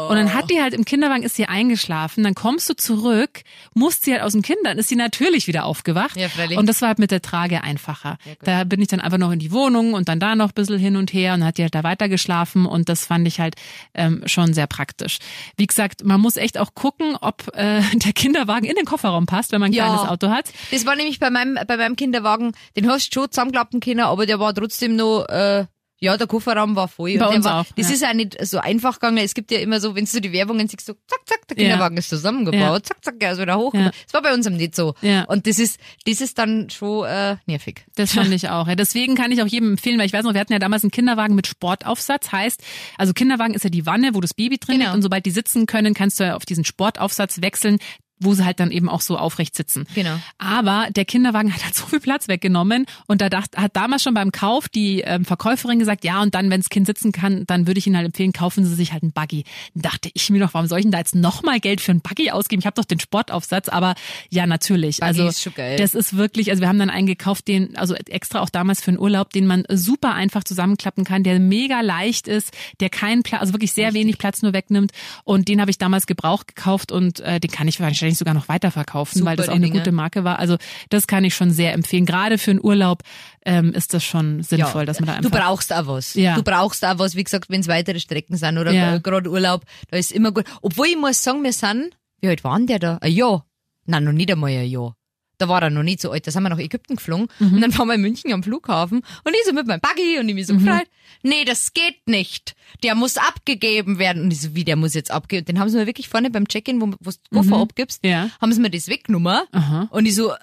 Und 0.09 0.15
dann 0.15 0.33
hat 0.33 0.49
die 0.49 0.61
halt 0.61 0.73
im 0.73 0.85
Kinderwagen, 0.85 1.23
ist 1.23 1.35
sie 1.35 1.45
eingeschlafen, 1.45 2.23
dann 2.23 2.35
kommst 2.35 2.69
du 2.69 2.75
zurück, 2.75 3.41
musst 3.73 4.03
sie 4.03 4.11
halt 4.13 4.21
aus 4.21 4.33
dem 4.33 4.41
Kind, 4.41 4.59
dann 4.63 4.77
ist 4.77 4.89
sie 4.89 4.95
natürlich 4.95 5.47
wieder 5.47 5.65
aufgewacht. 5.65 6.15
Ja, 6.17 6.29
freilich. 6.29 6.57
und 6.57 6.67
das 6.67 6.81
war 6.81 6.89
halt 6.89 6.99
mit 6.99 7.11
der 7.11 7.21
Trage 7.21 7.63
einfacher. 7.63 8.17
Da 8.43 8.63
bin 8.63 8.81
ich 8.81 8.87
dann 8.87 8.99
einfach 8.99 9.17
noch 9.17 9.31
in 9.31 9.39
die 9.39 9.51
Wohnung 9.51 9.93
und 9.93 10.09
dann 10.09 10.19
da 10.19 10.35
noch 10.35 10.49
ein 10.49 10.53
bisschen 10.53 10.77
hin 10.79 10.95
und 10.95 11.13
her 11.13 11.33
und 11.33 11.43
hat 11.43 11.57
die 11.57 11.63
halt 11.63 11.75
da 11.75 11.83
weiter 11.83 12.09
geschlafen 12.09 12.65
und 12.65 12.89
das 12.89 13.05
fand 13.05 13.27
ich 13.27 13.39
halt 13.39 13.55
ähm, 13.93 14.23
schon 14.25 14.53
sehr 14.53 14.67
praktisch. 14.67 15.19
Wie 15.57 15.67
gesagt, 15.67 16.03
man 16.03 16.19
muss 16.21 16.37
echt 16.37 16.57
auch 16.57 16.73
gucken, 16.75 17.15
ob 17.21 17.49
äh, 17.55 17.81
der 17.93 18.13
Kinderwagen 18.13 18.65
in 18.65 18.75
den 18.75 18.85
Kofferraum 18.85 19.25
passt, 19.25 19.51
wenn 19.51 19.59
man 19.61 19.71
ein 19.71 19.73
Ja. 19.73 19.85
kleines 19.87 20.07
Auto 20.07 20.29
hat. 20.29 20.51
Das 20.71 20.85
war 20.85 20.95
nämlich 20.95 21.19
bei 21.19 21.29
meinem, 21.29 21.57
bei 21.67 21.77
meinem 21.77 21.95
Kinderwagen, 21.95 22.53
den 22.75 22.89
hast 22.89 23.13
du 23.15 23.21
schon 23.21 23.31
zusammenklappen 23.31 23.79
können, 23.79 24.01
aber 24.01 24.25
der 24.25 24.39
war 24.39 24.53
trotzdem 24.53 24.95
noch, 24.95 25.25
äh, 25.29 25.65
ja, 26.05 26.17
der 26.17 26.27
Kofferraum 26.27 26.75
war 26.75 26.87
voll. 26.87 27.17
Bei 27.17 27.27
Und 27.27 27.35
uns 27.37 27.45
war, 27.45 27.61
auch, 27.61 27.65
Das 27.75 27.89
ja. 27.89 27.93
ist 27.95 28.01
ja 28.01 28.13
nicht 28.13 28.37
so 28.45 28.59
einfach 28.59 28.93
gegangen. 28.99 29.17
Es 29.17 29.33
gibt 29.33 29.51
ja 29.51 29.59
immer 29.59 29.79
so, 29.79 29.95
wenn 29.95 30.05
du 30.05 30.21
die 30.21 30.31
Werbungen 30.31 30.67
siehst, 30.67 30.85
so 30.85 30.93
zack, 31.07 31.19
zack, 31.25 31.47
der 31.49 31.57
Ja. 31.57 31.63
Kinderwagen 31.63 31.97
ist 31.97 32.09
zusammengebaut, 32.09 32.59
Ja. 32.59 32.83
zack, 32.83 33.03
zack, 33.03 33.15
er 33.19 33.33
ist 33.33 33.41
wieder 33.41 33.57
hoch. 33.57 33.73
Ja. 33.73 33.91
Das 34.05 34.13
war 34.13 34.21
bei 34.21 34.33
uns 34.33 34.49
nicht 34.49 34.75
so. 34.75 34.93
Ja. 35.01 35.23
Und 35.25 35.47
das 35.47 35.59
ist, 35.59 35.79
das 36.05 36.21
ist 36.21 36.37
dann 36.37 36.69
schon 36.69 37.05
äh, 37.05 37.37
nervig. 37.45 37.85
Das 37.95 38.13
fand 38.13 38.31
ich 38.31 38.49
auch. 38.49 38.67
Ja. 38.67 38.75
Deswegen 38.75 39.15
kann 39.15 39.31
ich 39.31 39.41
auch 39.41 39.47
jedem 39.47 39.71
empfehlen, 39.71 39.97
weil 39.99 40.05
ich 40.05 40.13
weiß 40.13 40.23
noch, 40.23 40.33
wir 40.33 40.39
hatten 40.41 40.53
ja 40.53 40.59
damals 40.59 40.83
einen 40.83 40.91
Kinderwagen 40.91 41.35
mit 41.35 41.47
Sportaufsatz. 41.47 42.31
Heißt, 42.31 42.61
also 42.97 43.13
Kinderwagen 43.13 43.53
ist 43.53 43.63
ja 43.63 43.69
die 43.69 43.85
Wanne, 43.85 44.13
wo 44.13 44.21
das 44.21 44.33
Baby 44.33 44.57
drin 44.57 44.75
Genau. 44.77 44.85
liegt 44.85 44.95
und 44.95 45.01
sobald 45.01 45.25
die 45.25 45.31
sitzen 45.31 45.65
können, 45.65 45.93
kannst 45.93 46.19
du 46.19 46.23
ja 46.25 46.35
auf 46.35 46.45
diesen 46.45 46.63
Sportaufsatz 46.65 47.41
wechseln 47.41 47.79
wo 48.19 48.33
sie 48.33 48.45
halt 48.45 48.59
dann 48.59 48.71
eben 48.71 48.89
auch 48.89 49.01
so 49.01 49.17
aufrecht 49.17 49.55
sitzen. 49.55 49.85
Genau. 49.93 50.19
Aber 50.37 50.87
der 50.95 51.05
Kinderwagen 51.05 51.53
hat 51.53 51.63
halt 51.63 51.75
so 51.75 51.85
viel 51.85 51.99
Platz 51.99 52.27
weggenommen 52.27 52.85
und 53.07 53.21
da 53.21 53.29
dacht, 53.29 53.57
hat 53.57 53.75
damals 53.75 54.03
schon 54.03 54.13
beim 54.13 54.31
Kauf 54.31 54.69
die 54.69 55.01
ähm, 55.01 55.25
Verkäuferin 55.25 55.79
gesagt, 55.79 56.03
ja 56.03 56.21
und 56.21 56.35
dann, 56.35 56.49
wenn 56.49 56.61
das 56.61 56.69
Kind 56.69 56.87
sitzen 56.87 57.11
kann, 57.11 57.45
dann 57.47 57.67
würde 57.67 57.77
ich 57.77 57.87
Ihnen 57.87 57.97
halt 57.97 58.05
empfehlen, 58.05 58.33
kaufen 58.33 58.65
Sie 58.65 58.73
sich 58.75 58.93
halt 58.93 59.03
einen 59.03 59.11
Buggy. 59.11 59.43
Dann 59.73 59.81
dachte 59.81 60.09
ich 60.13 60.29
mir 60.29 60.39
noch, 60.39 60.53
warum 60.53 60.67
soll 60.67 60.79
ich 60.79 60.85
denn 60.85 60.91
da 60.91 60.99
jetzt 60.99 61.15
nochmal 61.15 61.59
Geld 61.59 61.81
für 61.81 61.91
einen 61.91 62.01
Buggy 62.01 62.31
ausgeben? 62.31 62.59
Ich 62.61 62.65
habe 62.65 62.75
doch 62.75 62.85
den 62.85 62.99
Sportaufsatz, 62.99 63.69
aber 63.69 63.95
ja, 64.29 64.47
natürlich. 64.47 64.97
Buggy 64.97 65.07
also 65.07 65.27
ist 65.27 65.49
das 65.55 65.95
ist 65.95 66.15
wirklich, 66.15 66.49
also 66.51 66.61
wir 66.61 66.67
haben 66.67 66.79
dann 66.79 66.89
einen 66.89 67.07
gekauft, 67.07 67.47
den, 67.47 67.75
also 67.77 67.95
extra 67.95 68.41
auch 68.41 68.49
damals 68.49 68.81
für 68.81 68.91
einen 68.91 68.99
Urlaub, 68.99 69.31
den 69.31 69.47
man 69.47 69.63
super 69.69 70.13
einfach 70.13 70.43
zusammenklappen 70.43 71.03
kann, 71.03 71.23
der 71.23 71.39
mega 71.39 71.81
leicht 71.81 72.27
ist, 72.27 72.51
der 72.79 72.89
keinen 72.89 73.23
Platz, 73.23 73.41
also 73.41 73.53
wirklich 73.53 73.73
sehr 73.73 73.93
wenig 73.93 74.17
Platz 74.17 74.41
nur 74.41 74.53
wegnimmt. 74.53 74.91
Und 75.23 75.47
den 75.47 75.61
habe 75.61 75.71
ich 75.71 75.77
damals 75.77 76.07
gebraucht 76.07 76.55
gekauft 76.55 76.91
und 76.91 77.19
äh, 77.19 77.39
den 77.39 77.51
kann 77.51 77.67
ich 77.67 77.79
wahrscheinlich 77.79 78.04
sogar 78.13 78.33
noch 78.35 78.47
weiterverkaufen, 78.47 79.19
Super, 79.19 79.31
weil 79.31 79.35
das 79.37 79.49
auch 79.49 79.53
eine 79.55 79.65
Dinge. 79.65 79.79
gute 79.79 79.91
Marke 79.91 80.23
war. 80.23 80.37
Also 80.39 80.57
das 80.89 81.07
kann 81.07 81.23
ich 81.23 81.33
schon 81.33 81.49
sehr 81.51 81.73
empfehlen. 81.73 82.05
Gerade 82.05 82.37
für 82.37 82.51
einen 82.51 82.63
Urlaub 82.63 83.01
ähm, 83.45 83.73
ist 83.73 83.93
das 83.93 84.03
schon 84.03 84.43
sinnvoll, 84.43 84.85
dass 84.85 84.99
man 84.99 85.07
da 85.07 85.13
Du 85.21 85.27
einfach. 85.29 85.39
brauchst 85.41 85.73
auch 85.73 85.87
was. 85.87 86.13
Ja. 86.13 86.35
Du 86.35 86.43
brauchst 86.43 86.85
auch 86.85 86.99
was, 86.99 87.15
wie 87.15 87.23
gesagt, 87.23 87.49
wenn 87.49 87.61
es 87.61 87.67
weitere 87.67 87.99
Strecken 87.99 88.37
sind 88.37 88.57
oder 88.57 88.71
Ja. 88.71 88.97
gerade 88.99 89.29
Urlaub, 89.29 89.63
da 89.89 89.97
ist 89.97 90.11
immer 90.11 90.31
gut. 90.31 90.45
Obwohl 90.61 90.87
ich 90.87 90.97
muss 90.97 91.23
sagen, 91.23 91.43
wir 91.43 91.53
sind, 91.53 91.97
wie 92.21 92.27
alt 92.27 92.43
waren 92.43 92.67
der 92.67 92.79
da? 92.79 92.97
Ein 93.01 93.11
Jahr. 93.13 93.45
Nein, 93.85 94.03
noch 94.03 94.11
nicht 94.13 94.31
einmal 94.31 94.51
ein 94.51 94.67
Jahr. 94.69 94.95
Da 95.37 95.47
war 95.49 95.61
er 95.61 95.69
noch 95.69 95.83
nicht 95.83 96.01
so 96.01 96.11
alt. 96.11 96.25
Da 96.27 96.31
sind 96.31 96.43
wir 96.43 96.49
nach 96.49 96.57
Ägypten 96.59 96.95
geflogen 96.95 97.27
Mhm. 97.39 97.53
und 97.55 97.61
dann 97.61 97.77
waren 97.77 97.87
wir 97.87 97.95
in 97.95 98.01
München 98.01 98.31
am 98.33 98.43
Flughafen 98.43 98.99
und 99.23 99.33
ich 99.33 99.43
so 99.45 99.53
mit 99.53 99.67
meinem 99.67 99.81
Buggy 99.81 100.19
und 100.19 100.29
ich 100.29 100.35
mich 100.35 100.47
so 100.47 100.53
Mhm. 100.53 100.65
gefreut. 100.65 100.87
Nee, 101.23 101.43
das 101.45 101.73
geht 101.73 102.07
nicht. 102.07 102.55
Der 102.83 102.95
muss 102.95 103.17
abgegeben 103.17 103.99
werden. 103.99 104.23
Und 104.23 104.31
ich 104.31 104.41
so, 104.41 104.55
wie, 104.55 104.63
der 104.63 104.75
muss 104.75 104.93
jetzt 104.93 105.11
abgegeben? 105.11 105.45
Den 105.45 105.59
haben 105.59 105.69
sie 105.69 105.77
mir 105.77 105.87
wirklich 105.87 106.07
vorne 106.09 106.29
beim 106.29 106.47
Check-in, 106.47 106.79
wo, 106.81 106.85
du 106.87 106.97
den 106.97 107.15
Koffer 107.33 107.57
abgibst, 107.61 108.03
Mhm. 108.03 108.09
Ja. 108.09 108.29
haben 108.41 108.53
sie 108.53 108.59
mir 108.61 108.69
das 108.69 108.87
weggenommen. 108.87 109.41
Aha. 109.51 109.87
Und 109.91 110.05
ich 110.05 110.15
so, 110.15 110.31
äh, 110.31 110.35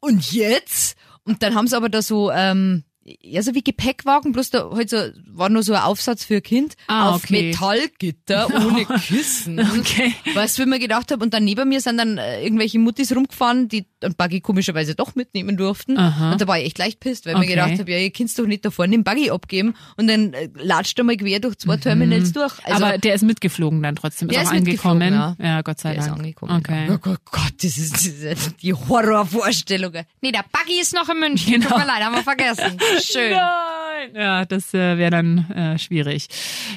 und 0.00 0.32
jetzt? 0.32 0.96
Und 1.24 1.42
dann 1.42 1.54
haben 1.54 1.66
sie 1.66 1.76
aber 1.76 1.88
da 1.88 2.02
so, 2.02 2.30
ähm, 2.30 2.84
ja, 3.22 3.40
so 3.42 3.54
wie 3.54 3.62
Gepäckwagen, 3.62 4.32
bloß 4.32 4.50
da 4.50 4.68
halt 4.72 4.90
so, 4.90 4.96
war 5.28 5.48
nur 5.48 5.62
so 5.62 5.74
ein 5.74 5.82
Aufsatz 5.82 6.24
für 6.24 6.36
ein 6.36 6.42
Kind 6.42 6.74
Ah, 6.88 7.10
auf 7.10 7.22
okay. 7.24 7.50
Metallgitter 7.50 8.48
ohne 8.66 8.84
Kissen. 9.00 9.60
Okay. 9.78 10.12
Weißt 10.34 10.58
du, 10.58 10.62
wie 10.64 10.68
mir 10.68 10.78
gedacht 10.80 11.12
habe, 11.12 11.22
und 11.24 11.32
dann 11.32 11.44
neben 11.44 11.68
mir 11.68 11.80
sind 11.80 11.98
dann 11.98 12.18
äh, 12.18 12.42
irgendwelche 12.42 12.78
Muttis 12.80 13.14
rumgefahren, 13.14 13.68
die 13.68 13.86
ein 14.02 14.14
Buggy 14.16 14.40
komischerweise 14.40 14.94
doch 14.94 15.14
mitnehmen 15.14 15.56
durften. 15.56 15.96
Aha. 15.98 16.32
Und 16.32 16.40
da 16.40 16.48
war 16.48 16.58
ich 16.58 16.66
echt 16.66 16.78
leicht 16.78 16.98
pisst, 17.00 17.26
weil 17.26 17.32
ich 17.34 17.38
Okay. 17.38 17.46
mir 17.46 17.54
gedacht 17.54 17.78
habe, 17.78 17.90
ja, 17.92 17.98
ihr 17.98 18.10
könnt 18.10 18.36
doch 18.38 18.46
nicht 18.46 18.64
da 18.64 18.70
vorne 18.70 18.90
den 18.92 19.04
Buggy 19.04 19.30
abgeben 19.30 19.74
und 19.96 20.08
dann 20.08 20.32
äh, 20.34 20.48
latscht 20.54 20.98
er 20.98 21.04
mal 21.04 21.16
quer 21.16 21.38
durch 21.40 21.58
zwei 21.58 21.76
Terminals 21.76 22.32
durch. 22.32 22.52
Also, 22.64 22.84
Aber 22.84 22.98
der 22.98 23.14
ist 23.14 23.22
mitgeflogen 23.22 23.82
dann 23.82 23.94
trotzdem, 23.96 24.28
ist 24.28 24.34
Der 24.34 24.42
auch 24.42 24.52
ist 24.52 24.56
angekommen. 24.58 25.12
ja. 25.14 25.36
Ja. 25.40 25.62
Gott 25.62 25.78
sei 25.78 25.90
der 25.92 26.00
ist 26.00 26.06
Dank. 26.08 26.18
angekommen. 26.18 26.56
Okay. 26.58 26.88
Oh 26.90 26.98
Gott, 26.98 27.20
Gott, 27.30 27.52
das 27.62 27.76
ist, 27.78 27.92
das 27.94 28.06
ist 28.06 28.62
die 28.62 28.74
Horrorvorstellung. 28.74 29.92
Nee, 30.20 30.32
der 30.32 30.44
Buggy 30.52 30.80
ist 30.80 30.94
noch 30.94 31.08
in 31.08 31.20
München. 31.20 31.52
Genau. 31.54 31.68
Tut 31.68 31.78
mir 31.78 31.86
leid, 31.86 32.02
haben 32.02 32.14
wir 32.14 32.22
vergessen. 32.22 32.78
Schön. 33.00 33.32
Nein. 33.32 34.14
Ja, 34.14 34.44
das 34.44 34.72
äh, 34.74 34.98
wäre 34.98 35.10
dann 35.10 35.50
äh, 35.50 35.78
schwierig. 35.78 36.28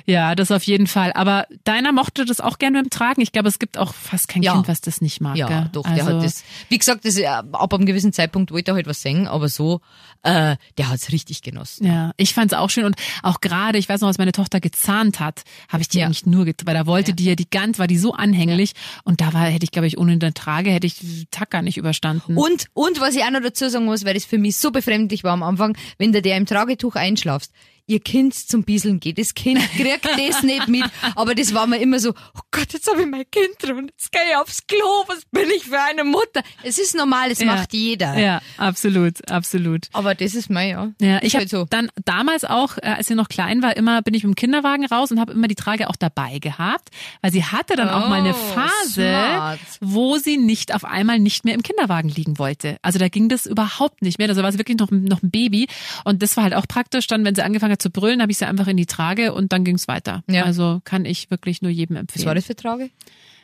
Ja, 0.05 0.35
das 0.35 0.51
auf 0.51 0.63
jeden 0.63 0.87
Fall. 0.87 1.11
Aber 1.13 1.45
deiner 1.63 1.91
mochte 1.91 2.25
das 2.25 2.39
auch 2.41 2.57
gerne 2.57 2.81
beim 2.81 2.89
Tragen. 2.89 3.21
Ich 3.21 3.31
glaube, 3.31 3.47
es 3.49 3.59
gibt 3.59 3.77
auch 3.77 3.93
fast 3.93 4.27
kein 4.27 4.41
Ja. 4.41 4.53
Kind, 4.53 4.67
was 4.67 4.81
das 4.81 5.01
nicht 5.01 5.21
mag. 5.21 5.35
Ja, 5.37 5.47
gell? 5.47 5.69
doch, 5.73 5.85
also, 5.85 5.95
der 6.05 6.15
hat 6.15 6.23
das. 6.23 6.43
Wie 6.69 6.77
gesagt, 6.77 7.05
das, 7.05 7.17
äh, 7.17 7.25
ab 7.27 7.73
einem 7.73 7.85
gewissen 7.85 8.13
Zeitpunkt 8.13 8.51
wollte 8.51 8.71
er 8.71 8.75
halt 8.75 8.87
was 8.87 9.01
singen, 9.01 9.27
aber 9.27 9.49
so, 9.49 9.81
äh, 10.23 10.55
der 10.77 10.89
hat's 10.89 11.11
richtig 11.11 11.41
genossen. 11.41 11.85
Ja, 11.87 12.11
ich 12.17 12.33
fand's 12.33 12.53
auch 12.53 12.69
schön 12.69 12.85
und 12.85 12.95
auch 13.23 13.41
gerade, 13.41 13.77
ich 13.77 13.87
weiß 13.87 14.01
noch, 14.01 14.07
als 14.07 14.17
meine 14.17 14.31
Tochter 14.31 14.59
gezahnt 14.59 15.19
hat, 15.19 15.43
habe 15.69 15.81
ich 15.81 15.89
die 15.89 15.99
Ja. 15.99 16.05
eigentlich 16.05 16.25
nur, 16.25 16.45
get 16.45 16.65
weil 16.65 16.73
da 16.73 16.85
wollte 16.85 17.13
die 17.13 17.25
ja 17.25 17.35
die 17.35 17.49
ganz, 17.49 17.79
war 17.79 17.87
die 17.87 17.97
so 17.97 18.13
anhänglich 18.13 18.73
und 19.03 19.21
da 19.21 19.33
war, 19.33 19.43
hätte 19.45 19.63
ich 19.63 19.71
glaube 19.71 19.87
ich 19.87 19.97
ohne 19.97 20.13
eine 20.13 20.33
Trage 20.33 20.71
hätte 20.71 20.87
ich 20.87 20.99
den 20.99 21.27
Tag 21.31 21.49
gar 21.51 21.61
nicht 21.61 21.77
überstanden. 21.77 22.37
Und, 22.37 22.65
und 22.73 22.99
was 22.99 23.15
ich 23.15 23.23
auch 23.23 23.31
noch 23.31 23.41
dazu 23.41 23.69
sagen 23.69 23.85
muss, 23.85 24.03
weil 24.05 24.13
das 24.13 24.25
für 24.25 24.37
mich 24.37 24.57
so 24.57 24.71
befremdlich 24.71 25.23
war 25.23 25.33
am 25.33 25.43
Anfang, 25.43 25.77
wenn 25.97 26.08
du 26.11 26.21
der 26.21 26.37
im 26.37 26.45
Tragetuch 26.45 26.95
einschlafst, 26.95 27.53
ihr 27.89 27.99
Kind 27.99 28.33
zum 28.35 28.63
Bieseln 28.63 28.99
geht, 28.99 29.17
das 29.17 29.33
Kind 29.33 29.59
kriegt 29.77 30.05
das 30.05 30.43
nicht 30.43 30.67
mit, 30.67 30.83
aber 31.15 31.35
das 31.35 31.53
war 31.53 31.67
mir 31.67 31.77
immer 31.77 31.99
so, 31.99 32.11
oh 32.11 32.39
Gott, 32.51 32.71
jetzt 32.73 32.89
habe 32.89 33.01
ich 33.01 33.07
mein 33.07 33.25
Kind 33.31 33.49
drin, 33.61 33.87
jetzt 33.91 34.11
gehe 34.11 34.21
ich 34.29 34.35
aufs 34.37 34.65
Klo, 34.67 35.03
was 35.07 35.21
bin 35.31 35.49
ich 35.55 35.63
für 35.65 35.79
eine 35.81 36.03
Mutter? 36.03 36.41
Es 36.63 36.77
ist 36.77 36.95
normal, 36.95 37.31
es 37.31 37.39
Ja. 37.39 37.47
macht 37.47 37.73
jeder. 37.73 38.17
ja, 38.17 38.41
absolut, 38.57 39.27
absolut. 39.29 39.87
Aber 39.93 40.13
das 40.15 40.35
ist 40.35 40.49
mein, 40.49 40.69
ja. 40.69 40.91
Ja, 41.01 41.19
ich 41.23 41.33
habe 41.33 41.41
halt 41.41 41.49
so. 41.49 41.65
dann 41.69 41.89
damals 42.05 42.45
auch, 42.45 42.77
äh, 42.77 42.81
als 42.97 43.07
sie 43.07 43.15
noch 43.15 43.27
klein 43.29 43.61
war, 43.61 43.75
immer 43.75 44.01
bin 44.01 44.13
ich 44.13 44.23
mit 44.23 44.33
dem 44.33 44.35
Kinderwagen 44.35 44.85
raus 44.85 45.11
und 45.11 45.19
habe 45.19 45.31
immer 45.33 45.47
die 45.47 45.55
Trage 45.55 45.89
auch 45.89 45.95
dabei 45.95 46.39
gehabt, 46.39 46.89
weil 47.21 47.31
sie 47.31 47.43
hatte 47.43 47.75
dann 47.75 47.89
auch 47.89 48.07
mal 48.07 48.19
eine 48.19 48.29
Oh, 48.35 48.53
Phase, 48.53 49.01
smart. 49.01 49.59
wo 49.81 50.17
sie 50.17 50.37
nicht 50.37 50.73
auf 50.75 50.85
einmal 50.85 51.17
nicht 51.19 51.43
mehr 51.45 51.55
im 51.55 51.63
Kinderwagen 51.63 52.09
liegen 52.09 52.37
wollte. 52.37 52.77
Also 52.83 52.99
da 52.99 53.07
ging 53.09 53.29
das 53.29 53.45
überhaupt 53.47 54.01
nicht 54.03 54.19
mehr. 54.19 54.29
Also 54.29 54.43
war 54.43 54.51
sie 54.51 54.59
wirklich 54.59 54.77
noch, 54.77 54.91
noch 54.91 55.23
ein 55.23 55.31
Baby 55.31 55.67
und 56.05 56.21
das 56.21 56.37
war 56.37 56.43
halt 56.43 56.53
auch 56.53 56.67
praktisch. 56.67 57.07
Dann, 57.07 57.25
wenn 57.25 57.33
sie 57.35 57.41
angefangen 57.43 57.71
hat 57.71 57.78
zu 57.79 57.89
brüllen, 57.89 58.21
habe 58.21 58.31
ich 58.31 58.37
sie 58.37 58.45
einfach 58.45 58.67
in 58.67 58.77
die 58.77 58.85
Trage 58.85 59.33
und 59.33 59.51
dann 59.53 59.63
ging's 59.63 59.87
weiter. 59.87 60.23
Ja. 60.29 60.43
Also 60.43 60.81
kann 60.83 61.05
ich 61.05 61.31
wirklich 61.31 61.61
nur 61.61 61.71
jedem 61.71 61.95
Was 61.95 62.01
empfehlen. 62.01 62.25
war 62.25 62.35
das 62.35 62.45
für 62.45 62.55
Trage? 62.55 62.89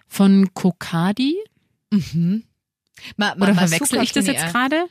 Von 0.08 0.54
Kokadi. 0.54 1.36
Mhm. 1.92 2.44
Ma, 3.18 3.36
ma, 3.36 3.46
Oder 3.46 3.56
verwechsel 3.56 4.02
ich 4.02 4.12
das 4.14 4.26
jetzt 4.28 4.48
gerade? 4.52 4.86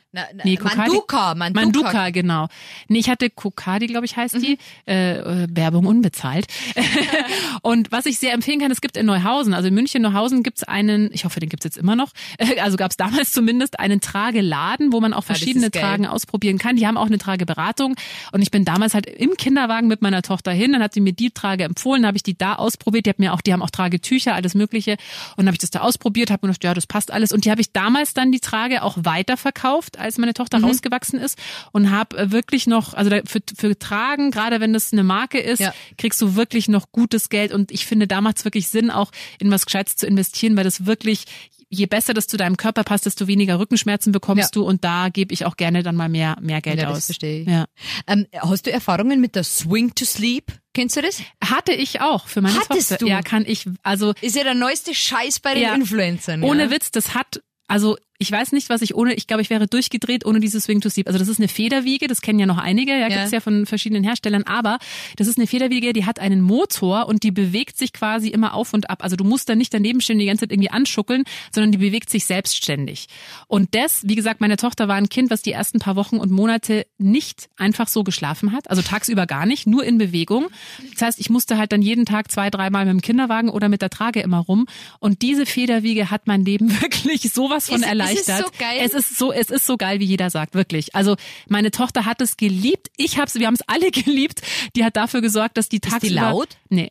Nee, 0.45 0.55
Kokadi- 0.57 0.77
Manduka, 0.77 1.35
Manduka. 1.35 1.65
Manduka, 1.65 2.11
genau. 2.11 2.49
Nee, 2.89 2.99
ich 2.99 3.09
hatte 3.09 3.31
Kokadi, 3.31 3.87
glaube 3.87 4.07
ich, 4.07 4.17
heißt 4.17 4.37
die. 4.37 4.59
Äh, 4.87 5.19
äh, 5.19 5.47
Werbung 5.51 5.87
unbezahlt. 5.87 6.47
und 7.63 7.91
was 7.93 8.07
ich 8.07 8.19
sehr 8.19 8.33
empfehlen 8.33 8.61
kann, 8.61 8.71
es 8.71 8.81
gibt 8.81 8.97
in 8.97 9.07
Neuhausen, 9.07 9.55
also 9.55 9.69
in 9.69 9.75
München, 9.75 10.03
Neuhausen 10.03 10.43
gibt's 10.43 10.63
einen, 10.65 11.11
ich 11.13 11.25
hoffe, 11.25 11.41
den 11.41 11.49
gibt's 11.49 11.65
jetzt 11.65 11.77
immer 11.79 11.97
noch, 11.97 12.11
also 12.63 12.77
gab's 12.77 12.97
damals 12.97 13.33
zumindest 13.33 13.79
einen 13.81 14.01
Trageladen, 14.01 14.93
wo 14.93 15.01
man 15.01 15.13
auch 15.13 15.19
Ah, 15.19 15.23
verschiedene 15.23 15.71
geil. 15.71 15.83
Tragen 15.83 16.07
ausprobieren 16.07 16.59
kann. 16.59 16.77
Die 16.77 16.87
haben 16.87 16.97
auch 16.99 17.07
eine 17.07 17.19
Trageberatung. 17.19 17.97
Und 18.33 18.43
ich 18.43 18.51
bin 18.51 18.65
damals 18.65 18.93
halt 18.95 19.07
im 19.07 19.37
Kinderwagen 19.37 19.89
mit 19.89 20.03
meiner 20.03 20.23
Tochter 20.23 20.53
hin, 20.53 20.73
dann 20.73 20.83
hat 20.83 20.93
sie 20.93 21.01
mir 21.01 21.13
die 21.15 21.31
Trage 21.31 21.65
empfohlen, 21.65 22.07
habe 22.07 22.17
ich 22.17 22.23
die 22.23 22.37
da 22.37 22.57
ausprobiert. 22.57 23.07
Die 23.07 23.11
hat 23.11 23.19
mir 23.19 23.33
auch, 23.33 23.41
die 23.41 23.53
haben 23.53 23.63
auch 23.63 23.71
Tragetücher, 23.71 24.35
alles 24.35 24.55
Mögliche. 24.55 24.93
Und 24.93 25.39
dann 25.39 25.47
habe 25.47 25.55
ich 25.55 25.61
das 25.61 25.71
da 25.71 25.81
ausprobiert, 25.81 26.31
habe 26.31 26.47
mir 26.47 26.53
gedacht, 26.53 26.65
ja, 26.65 26.75
das 26.75 26.87
passt 26.87 27.11
alles. 27.11 27.33
Und 27.33 27.45
die 27.47 27.51
habe 27.51 27.61
ich 27.61 27.73
damals 27.73 27.94
dann 28.15 28.33
die 28.33 28.41
Trage 28.41 28.83
auch 28.83 28.97
weiterverkauft, 29.01 29.99
als 29.99 30.19
meine 30.19 30.35
Tochter 30.35 30.59
Mhm. 30.59 30.65
rausgewachsen 30.65 31.19
ist. 31.19 31.39
Und 31.73 31.91
habe 31.91 32.31
wirklich 32.31 32.67
noch, 32.67 32.95
also 32.95 33.11
für, 33.27 33.41
für 33.57 33.79
Tragen, 33.79 34.31
gerade 34.31 34.61
wenn 34.61 34.73
das 34.73 34.93
eine 34.93 35.03
Marke 35.05 35.39
ist, 35.39 35.61
Ja. 35.61 35.73
kriegst 35.99 36.21
du 36.21 36.35
wirklich 36.37 36.69
noch 36.69 36.91
gutes 36.93 37.29
Geld. 37.29 37.53
Und 37.53 37.71
ich 37.71 37.87
finde, 37.87 38.07
da 38.07 38.21
macht 38.21 38.39
es 38.39 38.45
wirklich 38.45 38.69
Sinn, 38.69 38.91
auch 38.91 39.11
in 39.39 39.51
was 39.51 39.67
Gescheites 39.67 39.97
zu 39.97 40.07
investieren, 40.07 40.57
weil 40.57 40.65
das 40.65 40.87
wirklich, 40.87 41.25
je 41.71 41.87
besser 41.87 42.15
das 42.15 42.27
zu 42.29 42.37
deinem 42.37 42.57
Körper 42.57 42.85
passt, 42.85 43.07
desto 43.07 43.27
weniger 43.27 43.59
Rückenschmerzen 43.59 44.13
bekommst 44.13 44.55
Ja. 44.55 44.61
du. 44.61 44.65
Und 44.67 44.85
da 44.85 45.09
gebe 45.09 45.33
ich 45.35 45.45
auch 45.45 45.57
gerne 45.57 45.83
dann 45.83 45.97
mal 45.97 46.09
mehr, 46.09 46.37
mehr 46.41 46.61
Geld 46.61 46.79
Ja, 46.79 46.89
das 46.89 46.99
aus. 46.99 47.07
verstehe 47.07 47.43
ich. 47.43 47.49
Ja. 47.49 47.65
Ähm, 48.07 48.27
hast 48.39 48.67
du 48.67 48.71
Erfahrungen 48.73 49.21
mit 49.21 49.35
der 49.35 49.45
Swing 49.45 49.95
to 49.95 50.05
Sleep? 50.05 50.53
Kennst 50.73 50.97
du 50.97 51.03
das? 51.03 51.21
Hatte 51.45 51.73
ich 51.73 52.01
auch 52.01 52.27
für 52.27 52.41
meine 52.41 52.55
Hattest 52.57 52.91
Tochter. 52.91 52.97
du? 53.05 53.09
Ja, 53.09 53.23
kann 53.23 53.45
ich, 53.47 53.67
also 53.83 54.13
Ist 54.21 54.35
ja 54.37 54.43
der 54.45 54.55
neueste 54.55 54.95
Scheiß 54.95 55.41
bei 55.41 55.55
den 55.55 55.63
Ja. 55.63 55.75
Influencern. 55.75 56.43
ohne. 56.43 56.71
Witz, 56.71 56.91
das 56.91 57.15
hat, 57.15 57.43
also 57.69 57.97
ich 58.19 58.31
weiß 58.31 58.53
nicht, 58.53 58.69
was 58.69 58.81
ich 58.83 58.95
ohne, 58.95 59.15
ich 59.15 59.27
glaube, 59.27 59.43
ich 59.43 59.51
wäre 59.51 59.67
durchgedreht 59.67 60.25
ohne 60.25 60.39
dieses 60.41 60.65
Swing 60.65 60.81
to 60.81 60.89
Sleep. 60.89 61.07
Also 61.09 61.19
das 61.19 61.29
ist 61.29 61.39
eine 61.41 61.49
Federwiege, 61.49 62.07
das 62.07 62.21
kennen 62.21 62.39
ja 62.39 62.47
noch 62.47 62.59
einige, 62.59 62.93
ja, 62.93 63.09
Ja. 63.09 63.09
gibt's 63.09 63.33
ja 63.33 63.41
von 63.41 63.67
verschiedenen 63.67 64.05
Herstellern, 64.05 64.45
aber 64.45 64.79
das 65.17 65.27
ist 65.27 65.37
eine 65.37 65.47
Federwiege, 65.47 65.93
die 65.93 66.07
hat 66.07 66.21
einen 66.21 66.41
Motor 66.41 67.07
und 67.09 67.23
die 67.25 67.33
bewegt 67.33 67.77
sich 67.77 67.93
quasi 67.93 68.29
immer 68.29 68.55
auf 68.55 68.73
und 68.73 68.89
ab. 68.89 69.03
Also 69.03 69.17
du 69.17 69.25
musst 69.25 69.49
da 69.49 69.55
nicht 69.57 69.75
daneben 69.75 70.01
stehen, 70.01 70.19
die 70.19 70.27
ganze 70.27 70.43
Zeit 70.43 70.53
irgendwie 70.53 70.71
anschuckeln, 70.71 71.25
sondern 71.53 71.73
die 71.73 71.79
bewegt 71.79 72.09
sich 72.09 72.25
selbstständig. 72.25 73.07
Und 73.49 73.75
das, 73.75 74.03
wie 74.07 74.15
gesagt, 74.15 74.41
meine 74.41 74.57
Tochter 74.57 74.87
war 74.89 74.95
ein 74.97 75.09
Kind, 75.09 75.31
was 75.31 75.43
die 75.43 75.53
ersten 75.53 75.81
paar 75.81 75.97
Wochen 75.97 76.17
und 76.19 76.31
Monate 76.31 76.87
nicht 76.99 77.49
einfach 77.57 77.89
so 77.89 78.05
geschlafen 78.05 78.53
hat, 78.53 78.71
also 78.71 78.81
tagsüber 78.83 79.27
gar 79.27 79.45
nicht, 79.47 79.67
nur 79.67 79.85
in 79.85 79.99
Bewegung. 79.99 80.47
Das 80.93 81.03
heißt, 81.03 81.21
ich 81.21 81.31
musste 81.31 81.59
halt 81.59 81.73
dann 81.73 81.83
jeden 81.83 82.07
Tag 82.07 82.31
zwei, 82.31 82.49
dreimal 82.51 82.85
mit 82.85 82.93
dem 82.93 83.01
Kinderwagen 83.03 83.49
oder 83.49 83.69
mit 83.69 83.83
der 83.83 83.91
Trage 83.91 84.21
immer 84.21 84.39
rum. 84.39 84.67
Und 85.01 85.23
diese 85.23 85.47
Federwiege 85.47 86.11
hat 86.11 86.27
mein 86.27 86.45
Leben 86.45 86.71
wirklich 86.81 87.23
sowas 87.33 87.69
von 87.69 87.83
Ist- 88.05 88.13
ist 88.13 88.21
es 88.23 88.29
erleichtert. 88.29 88.55
so 88.55 88.59
geil? 88.65 88.79
Es 88.83 88.93
ist 88.95 89.19
so, 89.19 89.33
es 89.33 89.51
ist 89.51 89.67
so 89.67 89.77
geil, 89.77 90.01
wie 90.01 90.05
jeder 90.05 90.31
sagt, 90.31 90.55
wirklich. 90.55 90.95
Also 90.95 91.17
meine 91.49 91.71
Tochter 91.71 92.05
hat 92.05 92.21
es 92.21 92.37
geliebt. 92.37 92.89
Ich 92.97 93.19
hab's, 93.19 93.35
wir 93.35 93.47
haben 93.47 93.55
es 93.55 93.63
alle 93.69 93.91
geliebt. 93.93 94.43
Die 94.77 94.85
hat 94.85 94.97
dafür 94.97 95.21
gesorgt, 95.21 95.57
dass 95.57 95.69
die 95.69 95.81
die 95.81 95.89
tagsüber. 95.89 96.15
laut? 96.15 96.49
Nee. 96.69 96.91